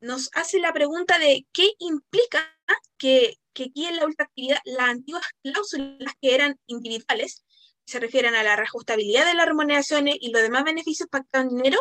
Nos 0.00 0.30
hace 0.34 0.60
la 0.60 0.72
pregunta 0.72 1.18
de 1.18 1.46
qué 1.52 1.72
implica 1.78 2.54
que, 2.98 3.36
aquí 3.54 3.86
en 3.86 3.96
la 3.96 4.04
ultraactividad 4.04 4.58
las 4.64 4.88
antiguas 4.88 5.24
cláusulas 5.42 6.14
que 6.20 6.34
eran 6.34 6.58
individuales, 6.66 7.44
se 7.86 8.00
refieren 8.00 8.34
a 8.34 8.42
la 8.42 8.56
reajustabilidad 8.56 9.24
de 9.26 9.34
las 9.34 9.46
remuneraciones 9.46 10.16
y 10.20 10.30
los 10.30 10.42
demás 10.42 10.64
beneficios 10.64 11.08
pactados 11.08 11.50
en 11.50 11.56
dinero, 11.56 11.80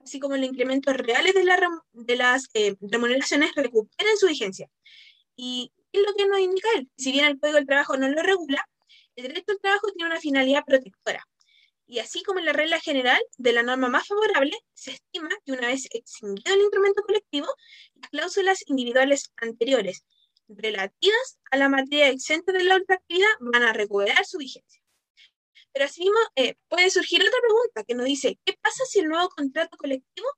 así 0.00 0.18
como 0.18 0.36
los 0.36 0.48
incrementos 0.48 0.96
reales 0.96 1.34
de, 1.34 2.16
las 2.16 2.48
eh, 2.54 2.74
remuneraciones, 2.80 3.54
recuperen 3.54 4.16
su 4.18 4.26
vigencia. 4.26 4.68
¿Y 5.36 5.72
es 5.92 6.02
lo 6.02 6.14
que 6.14 6.26
nos 6.26 6.40
indica 6.40 6.68
él? 6.76 6.88
Si 6.96 7.12
bien 7.12 7.26
el 7.26 7.38
Código 7.38 7.56
del 7.58 7.66
Trabajo 7.66 7.96
no 7.96 8.08
lo 8.08 8.22
regula, 8.22 8.66
el 9.14 9.28
derecho 9.28 9.52
al 9.52 9.60
trabajo 9.60 9.88
tiene 9.92 10.10
una 10.10 10.20
finalidad 10.20 10.64
protectora 10.64 11.26
y 11.92 11.98
así 11.98 12.22
como 12.22 12.38
en 12.38 12.46
la 12.46 12.54
regla 12.54 12.80
general 12.80 13.20
de 13.36 13.52
la 13.52 13.62
norma 13.62 13.86
más 13.90 14.08
favorable, 14.08 14.56
se 14.72 14.92
estima 14.92 15.28
que 15.44 15.52
una 15.52 15.66
vez 15.66 15.86
extinguido 15.90 16.54
el 16.54 16.62
instrumento 16.62 17.02
colectivo, 17.02 17.46
las 17.96 18.08
cláusulas 18.08 18.64
individuales 18.66 19.30
anteriores 19.36 20.06
relativas 20.48 21.38
a 21.50 21.58
la 21.58 21.68
materia 21.68 22.08
exenta 22.08 22.50
de 22.50 22.64
la 22.64 22.76
ultraactividad 22.76 23.28
van 23.40 23.64
a 23.64 23.74
recuperar 23.74 24.24
su 24.24 24.38
vigencia. 24.38 24.80
Pero 25.74 25.84
asimismo, 25.84 26.18
eh, 26.34 26.54
puede 26.68 26.88
surgir 26.88 27.20
otra 27.20 27.38
pregunta 27.42 27.84
que 27.84 27.94
nos 27.94 28.06
dice, 28.06 28.38
¿qué 28.42 28.54
pasa 28.62 28.84
si 28.86 29.00
el 29.00 29.08
nuevo 29.08 29.28
contrato 29.28 29.76
colectivo 29.76 30.28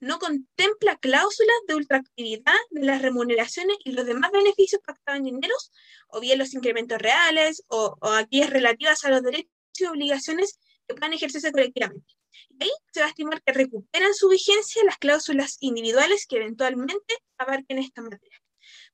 no 0.00 0.18
contempla 0.18 0.98
cláusulas 0.98 1.56
de 1.68 1.74
ultraactividad 1.74 2.60
de 2.68 2.84
las 2.84 3.00
remuneraciones 3.00 3.78
y 3.82 3.92
los 3.92 4.04
demás 4.04 4.30
beneficios 4.30 4.82
pactados 4.84 5.20
en 5.20 5.24
dineros, 5.24 5.72
o 6.08 6.20
bien 6.20 6.38
los 6.38 6.52
incrementos 6.52 6.98
reales, 6.98 7.64
o, 7.68 7.96
o 7.98 8.08
aquellas 8.10 8.50
relativas 8.50 9.06
a 9.06 9.10
los 9.10 9.22
derechos 9.22 9.50
y 9.78 9.86
obligaciones 9.86 10.58
que 10.88 10.94
puedan 10.94 11.12
ejercerse 11.12 11.52
colectivamente. 11.52 12.14
Y 12.58 12.64
ahí 12.64 12.70
se 12.92 13.00
va 13.00 13.06
a 13.06 13.10
estimar 13.10 13.42
que 13.42 13.52
recuperan 13.52 14.14
su 14.14 14.28
vigencia 14.28 14.82
las 14.84 14.98
cláusulas 14.98 15.58
individuales 15.60 16.26
que 16.26 16.36
eventualmente 16.36 17.14
abarquen 17.36 17.78
esta 17.78 18.02
materia. 18.02 18.40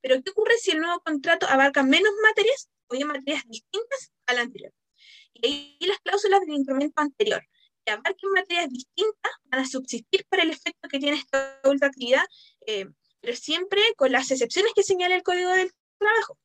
Pero, 0.01 0.23
¿qué 0.23 0.31
ocurre 0.31 0.57
si 0.59 0.73
el 0.73 0.81
nuevo 0.81 1.01
contrato 1.01 1.47
abarca 1.49 1.83
menos 1.83 2.13
materias 2.23 2.69
o 2.89 2.95
bien 2.95 3.09
materias 3.09 3.45
distintas 3.47 4.13
a 4.27 4.35
la 4.35 4.43
anterior? 4.43 4.73
Y 5.35 5.47
ahí 5.47 5.79
las 5.81 5.99
cláusulas 6.01 6.41
del 6.41 6.57
instrumento 6.57 7.01
anterior 7.01 7.43
que 7.85 7.93
abarquen 7.93 8.33
materias 8.33 8.69
distintas 8.71 9.33
van 9.45 9.61
a 9.61 9.67
subsistir 9.67 10.25
por 10.29 10.41
el 10.41 10.51
efecto 10.51 10.89
que 10.89 10.99
tiene 10.99 11.19
esta 11.19 11.61
ultraactividad, 11.65 12.25
eh, 12.67 12.87
pero 13.21 13.37
siempre 13.37 13.81
con 13.97 14.11
las 14.13 14.31
excepciones 14.31 14.73
que 14.75 14.83
señala 14.83 15.15
el 15.15 15.23
Código 15.23 15.51
del 15.51 15.71
Trabajo. 15.99 16.39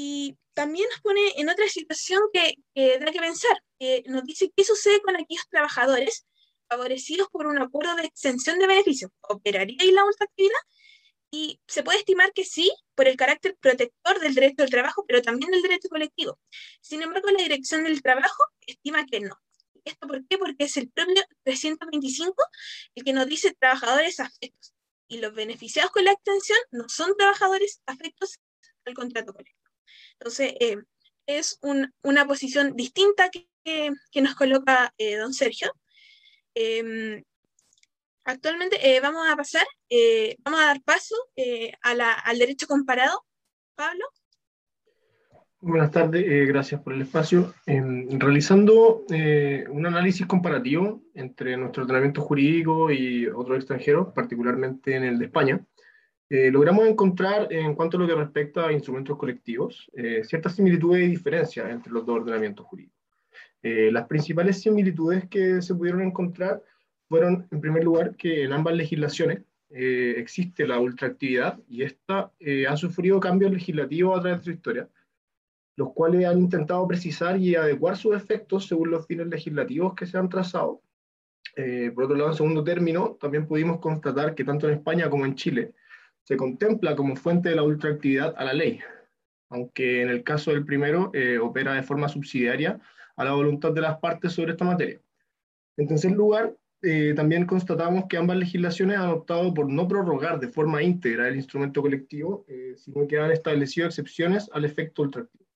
Y 0.00 0.38
también 0.54 0.88
nos 0.90 1.00
pone 1.00 1.20
en 1.40 1.48
otra 1.48 1.66
situación 1.66 2.22
que, 2.32 2.54
que 2.72 3.00
da 3.00 3.10
que 3.10 3.18
pensar. 3.18 3.60
nos 4.06 4.22
dice 4.22 4.48
qué 4.54 4.62
sucede 4.62 5.02
con 5.02 5.16
aquellos 5.16 5.48
trabajadores 5.50 6.24
favorecidos 6.68 7.26
por 7.32 7.48
un 7.48 7.58
acuerdo 7.58 7.96
de 7.96 8.04
extensión 8.04 8.60
de 8.60 8.68
beneficios. 8.68 9.10
¿Operaría 9.22 9.92
la 9.92 10.04
ultraactividad? 10.04 10.62
Y 11.32 11.60
se 11.66 11.82
puede 11.82 11.98
estimar 11.98 12.32
que 12.32 12.44
sí, 12.44 12.70
por 12.94 13.08
el 13.08 13.16
carácter 13.16 13.56
protector 13.60 14.20
del 14.20 14.36
derecho 14.36 14.62
al 14.62 14.70
trabajo, 14.70 15.04
pero 15.04 15.20
también 15.20 15.50
del 15.50 15.62
derecho 15.62 15.88
colectivo. 15.88 16.38
Sin 16.80 17.02
embargo, 17.02 17.28
la 17.30 17.42
Dirección 17.42 17.82
del 17.82 18.00
Trabajo 18.00 18.44
estima 18.68 19.04
que 19.04 19.18
no. 19.18 19.36
¿Esto 19.84 20.06
por 20.06 20.24
qué? 20.28 20.38
Porque 20.38 20.64
es 20.66 20.76
el 20.76 20.90
propio 20.90 21.24
325 21.42 22.36
el 22.94 23.02
que 23.02 23.12
nos 23.12 23.26
dice 23.26 23.52
trabajadores 23.58 24.20
afectos. 24.20 24.74
Y 25.08 25.18
los 25.18 25.34
beneficiados 25.34 25.90
con 25.90 26.04
la 26.04 26.12
extensión 26.12 26.58
no 26.70 26.88
son 26.88 27.16
trabajadores 27.16 27.82
afectos 27.86 28.38
al 28.84 28.94
contrato 28.94 29.32
colectivo. 29.32 29.57
Entonces, 30.20 30.54
eh, 30.60 30.76
es 31.26 31.60
una 31.62 32.26
posición 32.26 32.74
distinta 32.74 33.30
que, 33.30 33.46
nos 34.20 34.34
coloca 34.34 34.92
eh, 34.96 35.16
don 35.16 35.34
Sergio. 35.34 35.70
Em, 36.54 37.22
actualmente 38.24 38.78
eh, 38.82 39.00
vamos 39.00 39.28
a 39.28 39.36
pasar, 39.36 39.66
vamos 40.42 40.60
a 40.60 40.66
dar 40.66 40.82
paso 40.82 41.14
al 41.82 42.38
derecho 42.38 42.66
comparado. 42.66 43.24
Pablo. 43.74 44.06
Buenas 45.60 45.90
tardes, 45.90 46.48
gracias 46.48 46.80
por 46.80 46.94
el 46.94 47.02
espacio. 47.02 47.54
Em, 47.66 48.08
realizando 48.18 49.04
un 49.08 49.86
análisis 49.86 50.26
comparativo 50.26 51.02
entre 51.14 51.56
nuestro 51.56 51.82
ordenamiento 51.82 52.22
jurídico 52.22 52.90
y 52.90 53.26
otros 53.26 53.58
extranjeros, 53.58 54.12
particularmente 54.14 54.96
en 54.96 55.04
el 55.04 55.18
de 55.18 55.26
España, 55.26 55.64
eh, 56.30 56.50
logramos 56.50 56.86
encontrar, 56.86 57.50
en 57.50 57.74
cuanto 57.74 57.96
a 57.96 58.00
lo 58.00 58.06
que 58.06 58.14
respecta 58.14 58.66
a 58.66 58.72
instrumentos 58.72 59.16
colectivos, 59.16 59.90
eh, 59.94 60.22
ciertas 60.24 60.54
similitudes 60.54 61.04
y 61.04 61.10
diferencias 61.10 61.70
entre 61.70 61.90
los 61.90 62.04
dos 62.04 62.16
ordenamientos 62.16 62.66
jurídicos. 62.66 62.98
Eh, 63.62 63.90
las 63.90 64.06
principales 64.06 64.60
similitudes 64.60 65.26
que 65.28 65.62
se 65.62 65.74
pudieron 65.74 66.02
encontrar 66.02 66.62
fueron, 67.08 67.48
en 67.50 67.60
primer 67.62 67.82
lugar, 67.82 68.14
que 68.14 68.44
en 68.44 68.52
ambas 68.52 68.74
legislaciones 68.74 69.40
existe 69.70 70.66
la 70.66 70.80
ultraactividad 70.80 71.60
y 71.68 71.82
esta 71.82 72.32
ha 72.70 72.76
sufrido 72.78 73.20
cambios 73.20 73.52
legislativos 73.52 74.18
a 74.18 74.22
través 74.22 74.38
de 74.38 74.44
su 74.44 74.50
historia, 74.52 74.88
los 75.76 75.92
cuales 75.92 76.24
han 76.24 76.38
intentado 76.38 76.88
precisar 76.88 77.36
y 77.38 77.54
adecuar 77.54 77.98
sus 77.98 78.16
efectos 78.16 78.66
según 78.66 78.90
los 78.90 79.06
fines 79.06 79.26
legislativos 79.26 79.94
que 79.94 80.06
se 80.06 80.16
han 80.16 80.30
trazado. 80.30 80.80
por 81.94 82.04
otro 82.04 82.16
lado, 82.16 82.30
en 82.30 82.36
segundo 82.36 82.64
término, 82.64 83.18
también 83.20 83.46
pudimos 83.46 83.78
constatar 83.78 84.34
que 84.34 84.42
tanto 84.44 84.68
en 84.68 84.76
España 84.76 85.10
como 85.10 85.26
en 85.26 85.34
Chile, 85.34 85.74
se 86.28 86.36
contempla 86.36 86.94
como 86.94 87.16
fuente 87.16 87.48
de 87.48 87.56
la 87.56 87.62
ultraactividad 87.62 88.34
a 88.36 88.44
la 88.44 88.52
ley, 88.52 88.80
aunque 89.48 90.02
en 90.02 90.10
el 90.10 90.22
caso 90.22 90.50
del 90.50 90.62
primero 90.62 91.10
eh, 91.14 91.38
opera 91.38 91.72
de 91.72 91.82
forma 91.82 92.06
subsidiaria 92.06 92.78
a 93.16 93.24
la 93.24 93.32
voluntad 93.32 93.72
de 93.72 93.80
las 93.80 93.98
partes 93.98 94.34
sobre 94.34 94.52
esta 94.52 94.66
materia. 94.66 95.00
En 95.78 95.88
tercer 95.88 96.12
lugar, 96.12 96.54
eh, 96.82 97.14
también 97.16 97.46
constatamos 97.46 98.04
que 98.10 98.18
ambas 98.18 98.36
legislaciones 98.36 98.98
han 98.98 99.08
optado 99.08 99.54
por 99.54 99.70
no 99.70 99.88
prorrogar 99.88 100.38
de 100.38 100.48
forma 100.48 100.82
íntegra 100.82 101.28
el 101.28 101.36
instrumento 101.36 101.80
colectivo, 101.80 102.44
eh, 102.46 102.74
sino 102.76 103.06
que 103.06 103.18
han 103.18 103.30
establecido 103.30 103.86
excepciones 103.86 104.50
al 104.52 104.66
efecto 104.66 105.04
ultraactivo. 105.04 105.46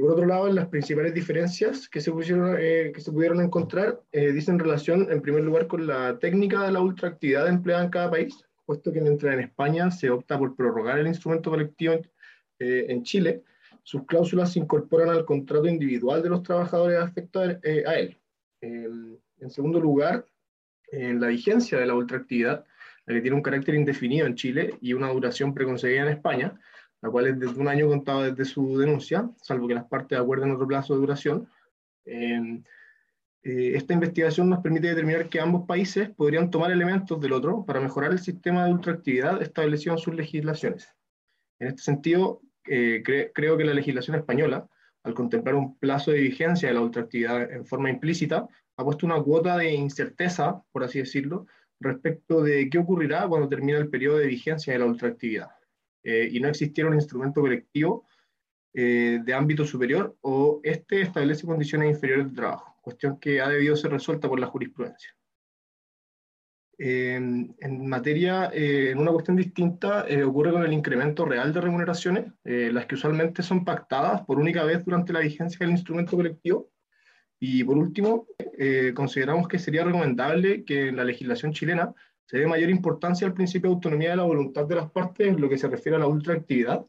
por 0.00 0.12
otro 0.12 0.26
lado, 0.26 0.48
las 0.52 0.68
principales 0.68 1.14
diferencias 1.14 1.88
que 1.88 2.00
se, 2.00 2.12
pusieron, 2.12 2.56
que 2.56 3.00
se 3.00 3.10
pudieron 3.10 3.40
encontrar 3.40 4.00
dicen 4.12 4.60
relación, 4.60 5.08
en 5.10 5.20
primer 5.20 5.42
lugar, 5.42 5.66
con 5.66 5.84
la 5.86 6.16
técnica 6.20 6.64
de 6.64 6.72
la 6.72 6.80
ultraactividad 6.80 7.48
empleada 7.48 7.84
en 7.84 7.90
cada 7.90 8.10
país, 8.10 8.47
puesto 8.68 8.92
que 8.92 9.00
mientras 9.00 9.32
en 9.32 9.40
España 9.40 9.90
se 9.90 10.10
opta 10.10 10.38
por 10.38 10.54
prorrogar 10.54 10.98
el 10.98 11.06
instrumento 11.06 11.48
colectivo 11.48 11.94
eh, 12.58 12.84
en 12.90 13.02
Chile, 13.02 13.42
sus 13.82 14.04
cláusulas 14.04 14.52
se 14.52 14.58
incorporan 14.58 15.08
al 15.08 15.24
contrato 15.24 15.66
individual 15.66 16.22
de 16.22 16.28
los 16.28 16.42
trabajadores 16.42 16.98
afectados 16.98 17.56
eh, 17.62 17.82
a 17.86 17.94
él. 17.94 18.18
en 18.60 19.50
segundo 19.50 19.80
lugar, 19.80 20.26
en 20.92 21.18
la 21.18 21.28
vigencia 21.28 21.78
de 21.78 21.86
la 21.86 21.94
ultraactividad, 21.94 22.66
la 23.06 23.14
que 23.14 23.22
tiene 23.22 23.36
un 23.36 23.42
carácter 23.42 23.74
indefinido 23.74 24.26
en 24.26 24.34
Chile 24.34 24.74
y 24.82 24.92
una 24.92 25.08
duración 25.08 25.54
preconcebida 25.54 26.02
en 26.02 26.08
España, 26.08 26.60
la 27.00 27.08
cual 27.08 27.28
es 27.28 27.38
desde 27.38 27.58
un 27.58 27.68
año 27.68 27.88
contado 27.88 28.24
desde 28.24 28.44
su 28.44 28.76
denuncia, 28.76 29.30
salvo 29.40 29.66
que 29.66 29.76
las 29.76 29.86
partes 29.86 30.18
acuerden 30.18 30.50
otro 30.50 30.66
plazo 30.66 30.92
de 30.92 31.00
duración. 31.00 31.48
Eh, 32.04 32.62
esta 33.42 33.94
investigación 33.94 34.50
nos 34.50 34.60
permite 34.60 34.88
determinar 34.88 35.28
que 35.28 35.40
ambos 35.40 35.66
países 35.66 36.10
podrían 36.10 36.50
tomar 36.50 36.70
elementos 36.70 37.20
del 37.20 37.32
otro 37.32 37.64
para 37.64 37.80
mejorar 37.80 38.12
el 38.12 38.18
sistema 38.18 38.66
de 38.66 38.72
ultraactividad 38.72 39.40
establecido 39.40 39.94
en 39.94 39.98
sus 39.98 40.14
legislaciones. 40.14 40.88
En 41.60 41.68
este 41.68 41.82
sentido, 41.82 42.40
eh, 42.66 43.02
creo 43.34 43.56
que 43.56 43.64
la 43.64 43.74
legislación 43.74 44.16
española, 44.16 44.68
al 45.02 45.14
contemplar 45.14 45.54
un 45.54 45.78
plazo 45.78 46.10
de 46.10 46.20
vigencia 46.20 46.68
de 46.68 46.74
la 46.74 46.80
ultraactividad 46.80 47.50
en 47.50 47.64
forma 47.64 47.90
implícita, 47.90 48.46
ha 48.76 48.84
puesto 48.84 49.06
una 49.06 49.22
cuota 49.22 49.56
de 49.56 49.72
incerteza, 49.72 50.62
por 50.70 50.84
así 50.84 50.98
decirlo, 50.98 51.46
respecto 51.80 52.42
de 52.42 52.68
qué 52.68 52.78
ocurrirá 52.78 53.26
cuando 53.26 53.48
termine 53.48 53.78
el 53.78 53.88
periodo 53.88 54.18
de 54.18 54.26
vigencia 54.26 54.72
de 54.72 54.80
la 54.80 54.86
ultraactividad 54.86 55.48
eh, 56.02 56.28
y 56.30 56.40
no 56.40 56.48
existiera 56.48 56.90
un 56.90 56.96
instrumento 56.96 57.40
colectivo 57.40 58.06
eh, 58.74 59.20
de 59.24 59.34
ámbito 59.34 59.64
superior 59.64 60.16
o 60.20 60.60
este 60.62 61.00
establece 61.00 61.46
condiciones 61.46 61.90
inferiores 61.90 62.28
de 62.28 62.36
trabajo, 62.36 62.76
cuestión 62.88 63.18
que 63.20 63.40
ha 63.40 63.48
debido 63.48 63.76
ser 63.76 63.92
resuelta 63.92 64.28
por 64.28 64.40
la 64.40 64.46
jurisprudencia. 64.46 65.14
en 66.80 67.88
materia, 67.88 68.50
eh, 68.52 68.90
en 68.92 68.98
una 68.98 69.10
cuestión 69.10 69.36
distinta, 69.36 70.06
ocurre 70.24 70.52
con 70.52 70.64
el 70.64 70.72
incremento 70.72 71.24
real 71.24 71.52
de 71.52 71.60
remuneraciones, 71.60 72.32
las 72.44 72.86
que 72.86 72.94
usualmente 72.94 73.42
son 73.42 73.64
pactadas 73.64 74.22
por 74.22 74.38
única 74.38 74.62
vez 74.64 74.84
durante 74.84 75.12
la 75.12 75.18
vigencia 75.20 75.58
del 75.60 75.70
instrumento 75.70 76.16
colectivo, 76.16 76.70
y 77.40 77.62
por 77.64 77.78
último, 77.78 78.26
eh, 78.58 78.92
consideramos 78.94 79.46
que 79.46 79.58
sería 79.58 79.84
recomendable 79.84 80.64
que 80.64 80.88
en 80.88 80.96
la 80.96 81.04
legislación 81.04 81.52
chilena 81.52 81.94
se 82.26 82.38
dé 82.38 82.46
mayor 82.46 82.68
importancia 82.68 83.26
al 83.26 83.34
principio 83.34 83.70
de 83.70 83.74
autonomía 83.74 84.10
de 84.10 84.16
la 84.16 84.24
voluntad 84.24 84.66
de 84.66 84.74
las 84.74 84.90
partes 84.90 85.28
en 85.28 85.40
lo 85.40 85.48
que 85.48 85.58
se 85.58 85.68
refiere 85.68 85.96
a 85.96 86.00
la 86.00 86.08
ultraactividad, 86.08 86.84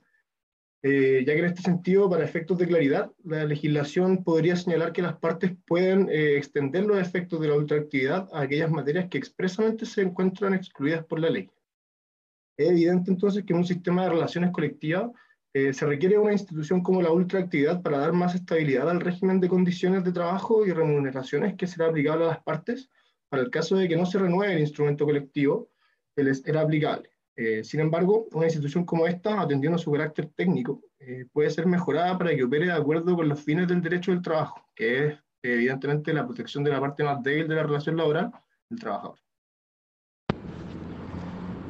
eh, 0.82 1.24
ya 1.28 1.34
que 1.34 1.40
en 1.40 1.46
este 1.46 1.62
sentido, 1.62 2.10
para 2.10 2.24
efectos 2.24 2.58
de 2.58 2.68
claridad, 2.68 3.12
la 3.26 3.44
legislación 3.44 4.24
podría 4.24 4.56
señalar 4.56 4.94
que 4.94 5.02
las 5.02 5.18
partes 5.18 5.52
pueden 5.66 6.08
eh, 6.10 6.38
extender 6.38 6.86
los 6.86 6.98
efectos 6.98 7.42
de 7.42 7.50
la 7.50 7.56
ultraactividad 7.56 8.30
a 8.32 8.42
aquellas 8.42 8.72
materias 8.72 9.10
que 9.10 9.18
expresamente 9.18 9.86
se 9.86 10.02
encuentran 10.02 10.54
excluidas 10.54 11.04
por 11.04 11.20
la 11.20 11.30
ley. 11.30 11.50
Es 12.58 12.70
evidente 12.70 13.12
entonces 13.12 13.44
que 13.44 13.52
en 13.54 13.60
un 13.60 13.66
sistema 13.66 14.04
de 14.04 14.10
relaciones 14.12 14.52
colectivas 14.52 15.12
eh, 15.54 15.74
se 15.74 15.86
requiere 15.86 16.18
una 16.18 16.32
institución 16.32 16.82
como 16.82 17.02
la 17.02 17.12
ultraactividad 17.12 17.82
para 17.82 17.98
dar 17.98 18.14
más 18.14 18.36
estabilidad 18.36 18.90
al 18.90 19.02
régimen 19.02 19.40
de 19.40 19.50
condiciones 19.50 20.04
de 20.04 20.12
trabajo 20.12 20.66
y 20.66 20.72
remuneraciones 20.72 21.56
que 21.56 21.68
será 21.68 21.88
aplicable 21.88 22.26
a 22.26 22.30
las 22.30 22.44
partes 22.44 22.90
para 23.30 23.44
el 23.44 23.50
caso 23.50 23.76
de 23.76 23.88
que 23.88 23.98
no 23.98 24.06
se 24.06 24.20
renueve 24.20 24.54
el 24.54 24.60
instrumento 24.60 25.06
colectivo 25.06 25.70
que 26.16 26.24
les 26.24 26.46
era 26.46 26.62
aplicable. 26.62 27.10
Eh, 27.42 27.64
sin 27.64 27.80
embargo, 27.80 28.28
una 28.34 28.48
institución 28.48 28.84
como 28.84 29.08
esta, 29.08 29.40
atendiendo 29.40 29.78
a 29.78 29.80
su 29.80 29.90
carácter 29.94 30.30
técnico, 30.36 30.82
eh, 31.00 31.26
puede 31.32 31.50
ser 31.50 31.68
mejorada 31.68 32.18
para 32.18 32.36
que 32.36 32.44
opere 32.44 32.66
de 32.66 32.74
acuerdo 32.74 33.16
con 33.16 33.30
los 33.30 33.40
fines 33.40 33.66
del 33.66 33.82
derecho 33.82 34.12
del 34.12 34.22
trabajo, 34.22 34.62
que 34.76 35.08
es 35.08 35.14
evidentemente 35.42 36.12
la 36.12 36.26
protección 36.26 36.66
de 36.66 36.72
la 36.72 36.82
parte 36.82 37.02
más 37.02 37.24
débil 37.24 37.48
de 37.48 37.56
la 37.56 37.64
relación 37.64 37.96
laboral, 37.96 38.30
el 38.70 38.78
trabajador. 38.78 39.16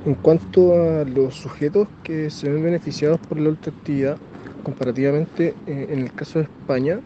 En 0.08 0.16
cuanto 0.16 0.74
a 0.74 1.06
los 1.06 1.36
sujetos 1.36 1.88
que 2.04 2.32
se 2.32 2.50
ven 2.50 2.64
beneficiados 2.64 3.20
por 3.20 3.40
la 3.40 3.50
ultraactividad, 3.50 4.18
comparativamente 4.64 5.54
eh, 5.68 5.88
en 5.92 6.00
el 6.00 6.12
caso 6.14 6.40
de 6.40 6.46
España, 6.46 7.00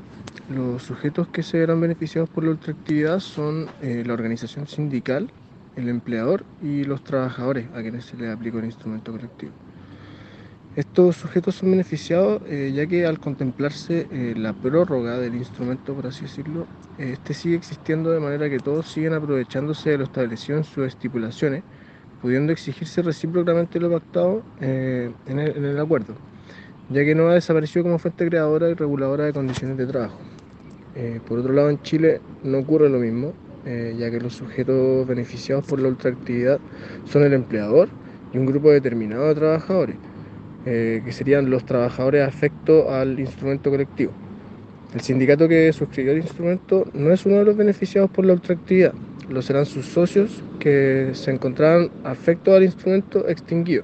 los 0.48 0.84
sujetos 0.84 1.28
que 1.28 1.44
se 1.44 1.60
verán 1.60 1.82
beneficiados 1.82 2.30
por 2.30 2.46
la 2.46 2.52
ultraactividad 2.52 3.20
son 3.20 3.68
eh, 3.82 4.04
la 4.06 4.14
organización 4.14 4.68
sindical, 4.68 5.30
el 5.76 5.90
empleador 5.90 6.44
y 6.62 6.84
los 6.84 7.04
trabajadores 7.04 7.68
a 7.74 7.82
quienes 7.82 8.06
se 8.06 8.18
les 8.18 8.34
aplica 8.34 8.60
el 8.60 8.66
instrumento 8.66 9.12
colectivo. 9.12 9.52
Estos 10.76 11.18
sujetos 11.18 11.56
son 11.56 11.72
beneficiados 11.72 12.42
eh, 12.48 12.72
ya 12.74 12.88
que 12.88 13.06
al 13.06 13.20
contemplarse 13.20 14.08
la 14.36 14.54
prórroga 14.54 15.20
del 15.20 15.36
instrumento, 15.36 15.94
por 15.94 16.08
así 16.08 16.24
decirlo, 16.24 16.66
este 16.98 17.34
sigue 17.34 17.56
existiendo 17.56 18.10
de 18.10 18.20
manera 18.20 18.50
que 18.50 18.58
todos 18.58 18.88
siguen 18.88 19.14
aprovechándose 19.14 19.92
de 19.92 19.98
lo 20.00 20.04
establecido 20.06 20.58
en 20.58 20.64
sus 20.64 20.88
estipulaciones 20.88 21.64
pudiendo 22.24 22.54
exigirse 22.54 23.02
recíprocamente 23.02 23.82
lo 23.82 23.92
pactado 23.92 24.44
eh, 24.62 25.12
en, 25.28 25.40
el, 25.40 25.78
acuerdo, 25.78 26.16
ya 26.90 27.04
que 27.04 27.14
no 27.14 27.28
ha 27.28 27.34
desaparecido 27.34 27.84
como 27.84 28.00
fuente 28.00 28.26
creadora 28.26 28.70
y 28.70 28.76
reguladora 28.76 29.26
de 29.26 29.34
condiciones 29.34 29.76
de 29.76 29.86
trabajo. 29.86 30.18
Eh, 30.96 31.20
por 31.28 31.40
otro 31.40 31.52
lado, 31.52 31.70
en 31.70 31.82
Chile 31.82 32.22
no 32.42 32.60
ocurre 32.60 32.88
lo 32.88 33.00
mismo, 33.00 33.34
eh, 33.66 33.96
ya 33.98 34.12
que 34.12 34.20
los 34.20 34.34
sujetos 34.34 35.08
beneficiados 35.08 35.66
por 35.66 35.80
la 35.80 35.90
ultraactividad 35.90 36.60
son 37.06 37.24
el 37.24 37.34
empleador 37.34 37.90
y 38.34 38.38
un 38.38 38.46
grupo 38.46 38.72
determinado 38.72 39.28
de 39.28 39.36
trabajadores, 39.36 39.96
que 40.66 41.12
serían 41.12 41.50
los 41.50 41.66
trabajadores 41.66 42.26
afectos 42.26 42.90
al 42.90 43.20
instrumento 43.20 43.70
colectivo. 43.70 44.14
El 44.96 45.02
sindicato 45.02 45.48
que 45.48 45.74
suscribió 45.74 46.14
el 46.14 46.20
instrumento 46.20 46.86
no 46.94 47.12
es 47.12 47.26
uno 47.26 47.36
de 47.38 47.46
los 47.46 47.58
beneficiados 47.58 48.10
por 48.12 48.26
la 48.26 48.34
ultraactividad, 48.34 48.94
lo 49.30 49.42
serán 49.42 49.66
sus 49.66 49.86
socios 49.86 50.44
que 50.60 51.10
se 51.14 51.32
encontrarán 51.32 51.90
afectos 52.04 52.56
al 52.56 52.64
instrumento 52.64 53.28
extinguido. 53.28 53.84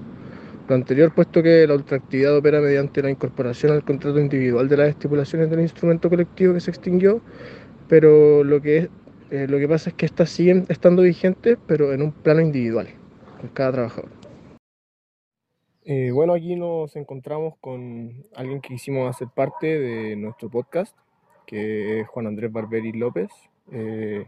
Lo 0.68 0.76
anterior, 0.76 1.12
puesto 1.14 1.42
que 1.42 1.66
la 1.66 1.74
ultraactividad 1.74 2.38
opera 2.38 2.62
mediante 2.62 3.02
la 3.02 3.10
incorporación 3.10 3.72
al 3.72 3.84
contrato 3.84 4.20
individual 4.20 4.70
de 4.70 4.78
las 4.78 4.90
estipulaciones 4.90 5.50
del 5.50 5.62
instrumento 5.62 6.10
colectivo 6.10 6.54
que 6.54 6.60
se 6.60 6.70
extinguió, 6.70 7.22
pero 7.88 8.44
lo 8.44 8.62
que, 8.62 8.90
eh, 9.32 9.48
lo 9.48 9.58
que 9.60 9.68
pasa 9.68 9.90
es 9.90 9.96
que 9.96 10.06
estas 10.06 10.30
siguen 10.30 10.66
estando 10.70 11.02
vigentes, 11.02 11.58
pero 11.68 11.94
en 11.94 12.02
un 12.02 12.12
plano 12.12 12.42
individual, 12.42 12.88
con 13.40 13.50
cada 13.50 13.72
trabajador. 13.72 14.20
Eh, 15.92 16.12
bueno, 16.12 16.34
aquí 16.34 16.56
nos 16.56 16.96
encontramos 16.96 17.56
con 17.60 18.24
alguien 18.36 18.62
que 18.62 18.70
quisimos 18.70 19.10
hacer 19.10 19.28
parte 19.28 19.80
de 19.80 20.16
nuestro 20.16 20.50
podcast, 20.50 20.96
que 21.48 22.02
es 22.02 22.08
Juan 22.08 22.28
Andrés 22.28 22.52
Barberi 22.52 22.92
López. 22.92 23.32
Eh, 23.72 24.28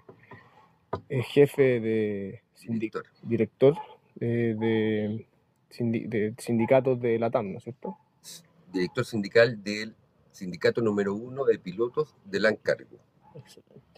es 1.08 1.28
jefe 1.28 1.80
de 1.80 2.42
director, 2.68 3.04
director 3.22 3.76
eh, 4.20 4.56
de, 4.58 5.28
de, 5.80 6.34
sindicatos 6.38 7.00
de 7.00 7.20
la 7.20 7.30
TAM, 7.30 7.52
¿no 7.52 7.58
es 7.60 7.64
cierto? 7.64 7.98
Director 8.74 9.06
sindical 9.06 9.64
del 9.64 9.96
sindicato 10.32 10.82
número 10.82 11.14
uno 11.14 11.46
de 11.46 11.60
pilotos 11.60 12.16
de 12.26 12.40
Lancargo. 12.40 12.98
Excelente. 13.36 13.91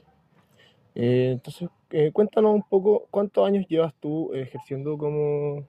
Eh, 0.95 1.31
entonces, 1.33 1.69
eh, 1.89 2.11
cuéntanos 2.11 2.53
un 2.53 2.63
poco, 2.63 3.07
¿cuántos 3.09 3.45
años 3.47 3.65
llevas 3.67 3.93
tú 3.99 4.33
ejerciendo 4.33 4.97
como 4.97 5.67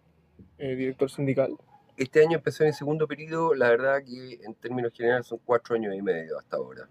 director 0.58 1.10
sindical? 1.10 1.56
Este 1.96 2.22
año 2.22 2.38
empecé 2.38 2.64
en 2.64 2.68
el 2.68 2.74
segundo 2.74 3.06
periodo, 3.06 3.54
la 3.54 3.68
verdad 3.68 4.02
que 4.04 4.40
en 4.42 4.54
términos 4.54 4.92
generales 4.92 5.26
son 5.26 5.38
cuatro 5.44 5.74
años 5.74 5.94
y 5.94 6.02
medio 6.02 6.38
hasta 6.38 6.56
ahora 6.56 6.88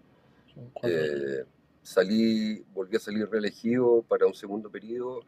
salí, 1.84 2.64
volví 2.72 2.96
a 2.96 3.00
salir 3.00 3.28
reelegido 3.28 4.02
para 4.08 4.26
un 4.26 4.34
segundo 4.34 4.70
periodo 4.70 5.20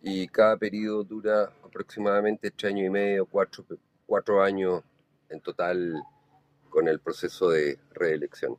y 0.00 0.28
cada 0.28 0.56
periodo 0.56 1.02
dura 1.02 1.52
aproximadamente 1.64 2.52
tres 2.52 2.72
años 2.72 2.86
y 2.86 2.90
medio, 2.90 3.26
cuatro, 3.26 3.64
cuatro 4.06 4.40
años 4.40 4.82
en 5.28 5.40
total 5.40 6.00
con 6.70 6.86
el 6.86 7.00
proceso 7.00 7.50
de 7.50 7.78
reelección. 7.90 8.56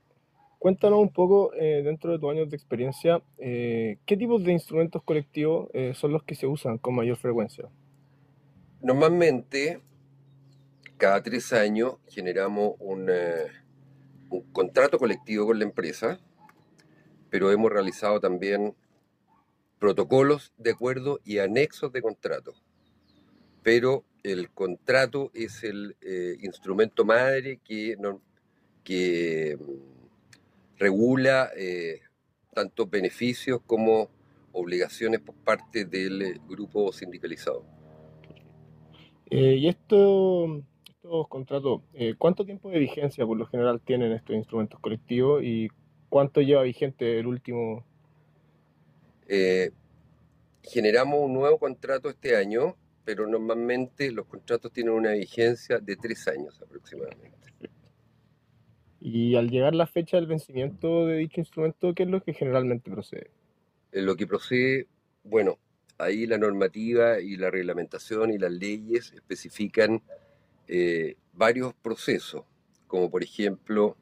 Cuéntanos 0.60 1.00
un 1.00 1.10
poco, 1.10 1.54
eh, 1.54 1.82
dentro 1.84 2.12
de 2.12 2.20
tus 2.20 2.30
años 2.30 2.50
de 2.50 2.58
experiencia, 2.58 3.22
eh, 3.38 3.98
¿qué 4.06 4.18
tipos 4.18 4.44
de 4.44 4.52
instrumentos 4.52 5.02
colectivos 5.04 5.70
eh, 5.74 5.94
son 5.96 6.12
los 6.12 6.24
que 6.24 6.36
se 6.36 6.48
usan 6.48 6.78
con 6.78 6.96
mayor 6.96 7.16
frecuencia? 7.16 7.70
Normalmente, 8.82 9.80
cada 10.98 11.24
tres 11.24 11.54
años 11.54 11.96
generamos 12.10 12.74
un, 12.80 13.10
contrato 14.52 15.00
colectivo 15.00 15.48
con 15.48 15.58
la 15.58 15.66
empresa 15.66 16.20
pero 17.32 17.52
hemos 17.52 17.72
realizado 17.72 18.20
también 18.20 18.76
protocolos 19.80 20.52
de 20.58 20.72
acuerdo 20.72 21.20
y 21.24 21.38
anexos 21.38 21.94
de 21.94 22.02
contrato. 22.02 22.54
Pero 23.62 24.04
el 24.24 24.50
contrato 24.50 25.30
es 25.36 25.64
el 25.64 25.96
instrumento 26.42 27.06
madre 27.06 27.60
que, 27.64 27.96
regula 30.80 31.52
eh, 31.56 32.00
tanto 32.54 32.88
beneficios 32.88 33.62
como 33.68 34.10
obligaciones 34.52 35.20
por 35.20 35.36
parte 35.36 35.86
del 35.86 36.22
eh, 36.22 36.42
grupo 36.48 36.92
sindicalizado. 36.92 37.64
y 39.30 39.68
esto, 39.68 40.64
estos 40.88 41.28
contratos, 41.28 41.82
¿cuánto 42.18 42.46
tiempo 42.46 42.72
de 42.72 42.80
vigencia 42.80 43.26
por 43.26 43.38
lo 43.38 43.46
general 43.46 43.80
tienen 43.82 44.12
estos 44.14 44.36
instrumentos 44.36 44.80
colectivos 44.80 45.44
y 45.44 45.70
¿Cuánto 46.10 46.42
lleva 46.42 46.64
vigente 46.64 47.20
el 47.20 47.28
último? 47.28 47.86
Eh, 49.28 49.72
generamos 50.64 51.22
un 51.22 51.34
nuevo 51.34 51.60
contrato 51.60 52.10
este 52.10 52.36
año, 52.36 52.76
pero 53.06 53.28
normalmente 53.28 54.12
los 54.12 54.26
contratos 54.26 54.74
tienen 54.74 54.94
una 54.94 55.12
vigencia 55.12 55.78
de 55.78 55.96
tres 55.96 56.28
años 56.28 56.60
aproximadamente. 56.62 57.38
Y 59.02 59.36
al 59.36 59.50
llegar 59.50 59.76
la 59.76 59.88
fecha 59.88 60.18
del 60.18 60.28
vencimiento 60.28 61.06
de 61.06 61.18
dicho 61.18 61.40
instrumento, 61.40 61.94
¿qué 61.94 62.04
es 62.04 62.10
lo 62.10 62.22
que 62.22 62.34
generalmente 62.34 62.92
procede? 62.92 63.32
En 63.92 64.06
lo 64.06 64.16
que 64.16 64.28
procede, 64.28 64.88
bueno, 65.24 65.58
ahí 65.98 66.26
la 66.26 66.38
normativa 66.38 67.20
y 67.20 67.38
la 67.38 67.50
reglamentación 67.50 68.32
y 68.32 68.38
las 68.38 68.52
leyes 68.52 69.12
especifican 69.14 70.02
eh, 70.68 71.16
varios 71.34 71.74
procesos, 71.74 72.44
como 72.88 73.10
por 73.10 73.24
ejemplo 73.24 73.98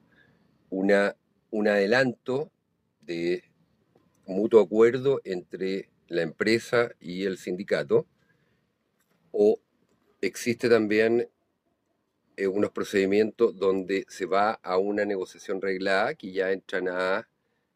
una 0.69 1.15
un 1.49 1.67
adelanto 1.67 2.51
de 3.01 3.43
mutuo 4.25 4.61
acuerdo 4.61 5.21
entre 5.23 5.89
la 6.07 6.21
empresa 6.21 6.91
y 6.99 7.23
el 7.23 7.37
sindicato, 7.37 8.05
o 9.31 9.59
existe 10.21 10.69
también 10.69 11.29
eh, 12.37 12.47
unos 12.47 12.71
procedimientos 12.71 13.57
donde 13.57 14.05
se 14.07 14.27
va 14.27 14.51
a 14.51 14.77
una 14.77 15.03
negociación 15.05 15.59
reglada 15.59 16.13
que 16.13 16.31
ya 16.31 16.51
entran 16.51 16.87
a 16.87 17.27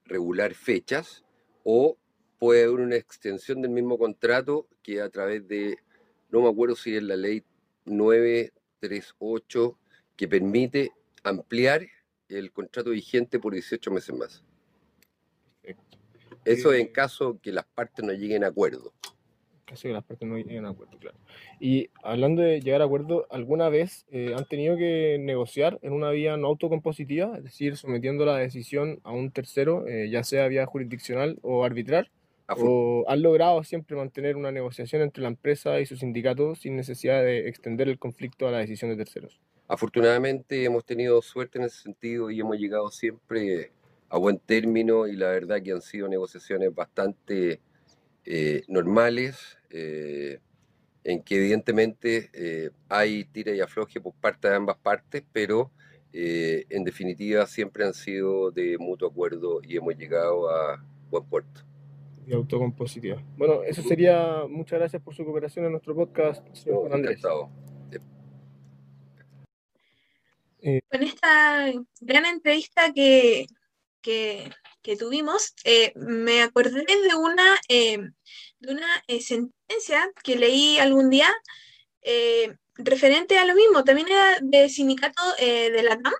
regular 0.05 0.53
fechas, 0.53 1.25
o 1.63 1.97
puede 2.37 2.63
haber 2.63 2.79
una 2.79 2.95
extensión 2.95 3.61
del 3.61 3.71
mismo 3.71 3.97
contrato 3.97 4.67
que 4.83 5.01
a 5.01 5.09
través 5.09 5.47
de, 5.47 5.77
no 6.29 6.41
me 6.41 6.49
acuerdo 6.49 6.75
si 6.75 6.95
es 6.95 7.03
la 7.03 7.15
ley 7.15 7.43
938, 7.85 9.77
que 10.15 10.27
permite 10.27 10.91
ampliar 11.23 11.87
el 12.29 12.51
contrato 12.51 12.91
vigente 12.91 13.39
por 13.39 13.53
18 13.53 13.91
meses 13.91 14.15
más. 14.15 14.43
Eso 16.45 16.73
en 16.73 16.87
caso 16.87 17.39
que 17.41 17.51
las 17.51 17.65
partes 17.65 18.05
no 18.05 18.13
lleguen 18.13 18.43
a 18.43 18.47
acuerdo. 18.47 18.93
Caso 19.71 19.87
que 19.87 19.93
las 19.93 20.03
partes 20.03 20.27
no 20.27 20.35
lleguen 20.35 20.65
a 20.65 20.71
acuerdo, 20.71 20.97
claro. 20.99 21.15
Y 21.57 21.89
hablando 22.03 22.41
de 22.41 22.59
llegar 22.59 22.81
a 22.81 22.83
acuerdo, 22.83 23.25
¿alguna 23.29 23.69
vez 23.69 24.05
eh, 24.11 24.33
han 24.35 24.43
tenido 24.43 24.75
que 24.75 25.15
negociar 25.17 25.79
en 25.81 25.93
una 25.93 26.09
vía 26.09 26.35
no 26.35 26.47
autocompositiva, 26.47 27.37
es 27.37 27.45
decir, 27.45 27.77
sometiendo 27.77 28.25
la 28.25 28.35
decisión 28.35 28.99
a 29.05 29.13
un 29.13 29.31
tercero, 29.31 29.87
eh, 29.87 30.09
ya 30.09 30.25
sea 30.25 30.49
vía 30.49 30.65
jurisdiccional 30.65 31.39
o 31.41 31.63
arbitral? 31.63 32.11
¿O 32.49 33.05
han 33.07 33.21
logrado 33.21 33.63
siempre 33.63 33.95
mantener 33.95 34.35
una 34.35 34.51
negociación 34.51 35.03
entre 35.03 35.23
la 35.23 35.29
empresa 35.29 35.79
y 35.79 35.85
sus 35.85 35.99
sindicatos 35.99 36.59
sin 36.59 36.75
necesidad 36.75 37.23
de 37.23 37.47
extender 37.47 37.87
el 37.87 37.97
conflicto 37.97 38.49
a 38.49 38.51
la 38.51 38.57
decisión 38.57 38.91
de 38.91 38.97
terceros? 38.97 39.39
Afortunadamente 39.69 40.65
hemos 40.65 40.83
tenido 40.83 41.21
suerte 41.21 41.59
en 41.59 41.63
ese 41.63 41.81
sentido 41.81 42.29
y 42.29 42.41
hemos 42.41 42.57
llegado 42.57 42.91
siempre 42.91 43.71
a 44.09 44.17
buen 44.17 44.37
término 44.37 45.07
y 45.07 45.15
la 45.15 45.29
verdad 45.29 45.61
que 45.63 45.71
han 45.71 45.81
sido 45.81 46.09
negociaciones 46.09 46.75
bastante 46.75 47.61
eh, 48.25 48.63
normales, 48.67 49.57
eh, 49.71 50.39
en 51.03 51.23
que 51.23 51.35
evidentemente 51.37 52.29
eh, 52.33 52.71
hay 52.89 53.25
tira 53.25 53.53
y 53.53 53.61
afloje 53.61 53.99
por 53.99 54.13
parte 54.13 54.47
de 54.47 54.55
ambas 54.55 54.77
partes, 54.77 55.23
pero 55.31 55.71
en 56.13 56.83
definitiva 56.83 57.47
siempre 57.47 57.85
han 57.85 57.93
sido 57.93 58.51
de 58.51 58.77
mutuo 58.77 59.07
acuerdo 59.07 59.61
y 59.63 59.77
hemos 59.77 59.95
llegado 59.95 60.49
a 60.49 60.83
buen 61.09 61.23
puerto. 61.23 61.61
Y 62.27 62.33
autocompositiva. 62.33 63.23
Bueno, 63.37 63.63
eso 63.63 63.81
sería. 63.81 64.45
Muchas 64.47 64.79
gracias 64.79 65.01
por 65.01 65.15
su 65.15 65.23
cooperación 65.23 65.65
en 65.65 65.71
nuestro 65.71 65.95
podcast, 65.95 66.45
señor 66.53 66.81
Juan 66.81 66.93
Andrés. 66.93 67.21
Con 70.61 71.01
esta 71.01 71.71
gran 72.01 72.25
entrevista 72.25 72.93
que, 72.93 73.47
que, 74.01 74.47
tuvimos, 74.97 75.53
eh, 75.63 75.93
me 75.95 76.41
acordé 76.41 76.85
de 76.85 77.15
una, 77.15 77.59
eh, 77.69 77.97
de 78.59 78.73
una 78.73 79.03
eh, 79.07 79.21
sentencia 79.21 80.11
que 80.23 80.35
leí 80.35 80.77
algún 80.79 81.09
día 81.09 81.31
referente 82.75 83.37
a 83.37 83.45
lo 83.45 83.53
mismo, 83.53 83.83
también 83.83 84.07
era 84.07 84.39
de 84.41 84.69
sindicato 84.69 85.21
de 85.37 85.83
la 85.83 85.99
TAM, 86.01 86.13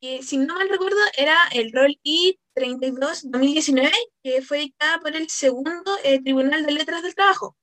que 0.00 0.22
si 0.22 0.38
no 0.38 0.54
mal 0.54 0.68
recuerdo 0.70 0.98
era 1.16 1.36
el 1.52 1.70
rol 1.70 1.98
I-32-2019, 2.02 3.92
que 4.22 4.40
fue 4.42 4.58
dictada 4.58 5.00
por 5.00 5.14
el 5.14 5.28
segundo 5.28 5.96
Tribunal 6.24 6.64
de 6.64 6.72
Letras 6.72 7.02
del 7.02 7.14
Trabajo, 7.14 7.56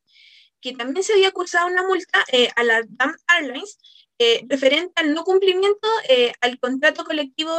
que 0.62 0.74
también 0.74 1.04
se 1.04 1.14
había 1.14 1.30
acusado 1.30 1.68
una 1.68 1.88
multa 1.88 2.24
a 2.56 2.64
la 2.64 2.84
TAM 2.98 3.16
Airlines 3.36 3.80
referente 4.48 4.94
al 5.02 5.16
no 5.16 5.24
cumplimiento 5.24 5.88
al 6.42 6.60
contrato 6.60 7.04
colectivo 7.06 7.52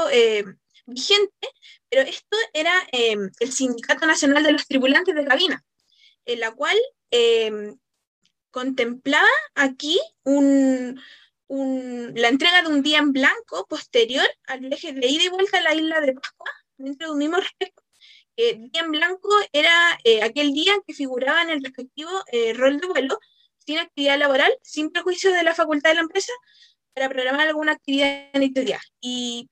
vigente, 0.86 1.48
pero 1.88 2.02
esto 2.02 2.36
era 2.52 2.72
em, 2.92 3.30
el 3.40 3.52
Sindicato 3.52 4.06
Nacional 4.06 4.42
de 4.42 4.52
los 4.52 4.66
Tripulantes 4.66 5.14
de 5.14 5.24
Cabina, 5.24 5.64
en 6.24 6.40
la 6.40 6.52
cual 6.52 6.76
em, 7.10 7.76
contemplaba 8.50 9.28
aquí 9.54 9.98
un, 10.24 11.00
la 11.48 12.28
entrega 12.28 12.62
de 12.62 12.68
un 12.68 12.82
día 12.82 12.98
en 12.98 13.12
blanco 13.12 13.66
posterior 13.68 14.26
al 14.46 14.60
viaje 14.60 14.92
de 14.92 15.06
ida 15.06 15.24
y 15.24 15.28
vuelta 15.28 15.58
a 15.58 15.62
la 15.62 15.74
isla 15.74 16.00
de 16.00 16.14
Pascua, 16.14 16.50
dentro 16.76 17.08
de 17.08 17.12
un 17.12 17.18
mismo 17.18 17.36
respecto. 17.36 17.82
día 18.36 18.82
en 18.82 18.90
blanco 18.92 19.28
era 19.52 19.98
eh, 20.04 20.22
aquel 20.22 20.52
día 20.52 20.74
que 20.86 20.94
figuraba 20.94 21.42
en 21.42 21.50
el 21.50 21.62
respectivo 21.62 22.10
eh, 22.32 22.52
rol 22.54 22.78
de 22.80 22.86
vuelo, 22.86 23.18
sin 23.58 23.78
actividad 23.78 24.18
laboral, 24.18 24.56
sin 24.62 24.90
prejuicio 24.90 25.32
de 25.32 25.42
la 25.42 25.54
facultad 25.54 25.90
de 25.90 25.96
la 25.96 26.02
empresa, 26.02 26.32
para 26.94 27.08
programar 27.08 27.48
alguna 27.48 27.72
actividad 27.72 28.30
día. 28.32 28.80
Y 29.00 29.48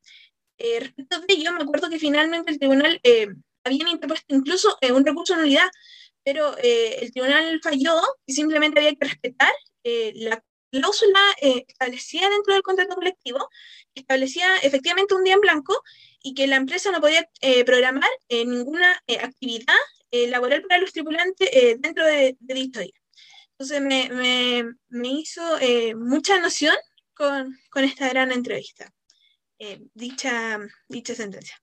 eh, 0.58 0.80
respecto 0.80 1.20
de 1.20 1.34
ello, 1.34 1.52
me 1.52 1.62
acuerdo 1.62 1.88
que 1.88 1.98
finalmente 1.98 2.50
el 2.50 2.58
tribunal 2.58 3.00
eh, 3.02 3.28
interpuesto 3.64 4.34
incluso 4.34 4.76
eh, 4.80 4.92
un 4.92 5.04
recurso 5.04 5.34
de 5.34 5.42
nulidad, 5.42 5.68
pero 6.24 6.56
eh, 6.58 6.98
el 7.00 7.12
tribunal 7.12 7.60
falló 7.62 8.00
y 8.26 8.32
simplemente 8.32 8.80
había 8.80 8.94
que 8.94 9.06
respetar 9.06 9.52
la 10.14 10.44
cláusula 10.70 11.20
establecida 11.40 12.28
dentro 12.28 12.52
del 12.52 12.62
contrato 12.62 12.94
colectivo, 12.94 13.48
que 13.94 14.02
establecía 14.02 14.58
efectivamente 14.58 15.14
un 15.14 15.24
día 15.24 15.32
en 15.32 15.40
blanco 15.40 15.82
y 16.22 16.34
que 16.34 16.46
la 16.46 16.56
empresa 16.56 16.90
no 16.90 17.00
podía 17.00 17.26
programar 17.64 18.10
ninguna 18.28 19.02
actividad 19.22 19.74
laboral 20.12 20.60
para 20.68 20.82
los 20.82 20.92
tripulantes 20.92 21.48
dentro 21.80 22.04
de, 22.04 22.36
dicho 22.40 22.80
día. 22.80 22.92
Entonces 23.52 23.80
me, 23.80 24.10
me, 24.10 24.74
me 24.88 25.08
hizo 25.08 25.42
mucha 25.96 26.38
noción 26.38 26.76
con, 27.14 27.58
con 27.70 27.84
esta 27.84 28.06
gran 28.10 28.30
entrevista. 28.30 28.92
Eh, 29.58 29.80
dicha, 29.94 30.58
sentencia. 31.02 31.56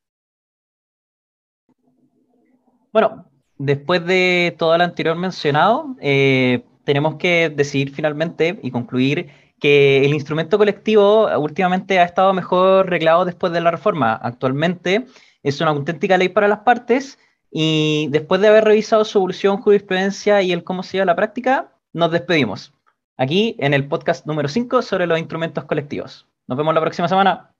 Bueno, 2.92 3.30
después 3.58 4.06
de 4.06 4.56
todo 4.58 4.78
lo 4.78 4.84
anterior 4.84 5.16
mencionado, 5.16 5.96
eh, 6.02 6.66
tenemos 6.84 7.16
que 7.16 7.50
decidir 7.50 7.94
finalmente 7.94 8.60
y 8.62 8.72
concluir 8.72 9.30
que 9.60 10.06
el 10.06 10.14
instrumento 10.14 10.58
colectivo 10.58 11.28
últimamente 11.38 12.00
ha 12.00 12.04
estado 12.04 12.34
mejor 12.34 12.90
reglado 12.90 13.26
después 13.26 13.54
de 13.54 13.62
la 13.62 13.72
reforma. 13.72 14.14
Actualmente 14.14 15.06
es 15.44 15.62
una 15.62 15.72
auténtica 15.72 16.18
ley 16.18 16.30
para 16.30 16.48
las 16.48 16.60
partes 16.60 17.18
y 17.50 18.08
después 18.12 18.42
de 18.42 18.50
haber 18.50 18.66
revisado 18.66 19.06
su 19.06 19.18
evolución, 19.18 19.62
jurisprudencia 19.62 20.42
y 20.42 20.52
el 20.52 20.64
cómo 20.64 20.84
se 20.84 20.94
lleva 20.94 21.06
la 21.06 21.16
práctica, 21.16 21.72
nos 21.94 22.12
despedimos. 22.12 22.74
Aquí 23.18 23.56
en 23.60 23.74
el 23.74 23.88
podcast 23.88 24.26
número 24.26 24.50
5 24.50 24.82
sobre 24.82 25.08
los 25.08 25.18
instrumentos 25.18 25.64
colectivos. 25.64 26.28
Nos 26.48 26.58
vemos 26.58 26.74
la 26.74 26.82
próxima 26.82 27.08
semana. 27.08 27.55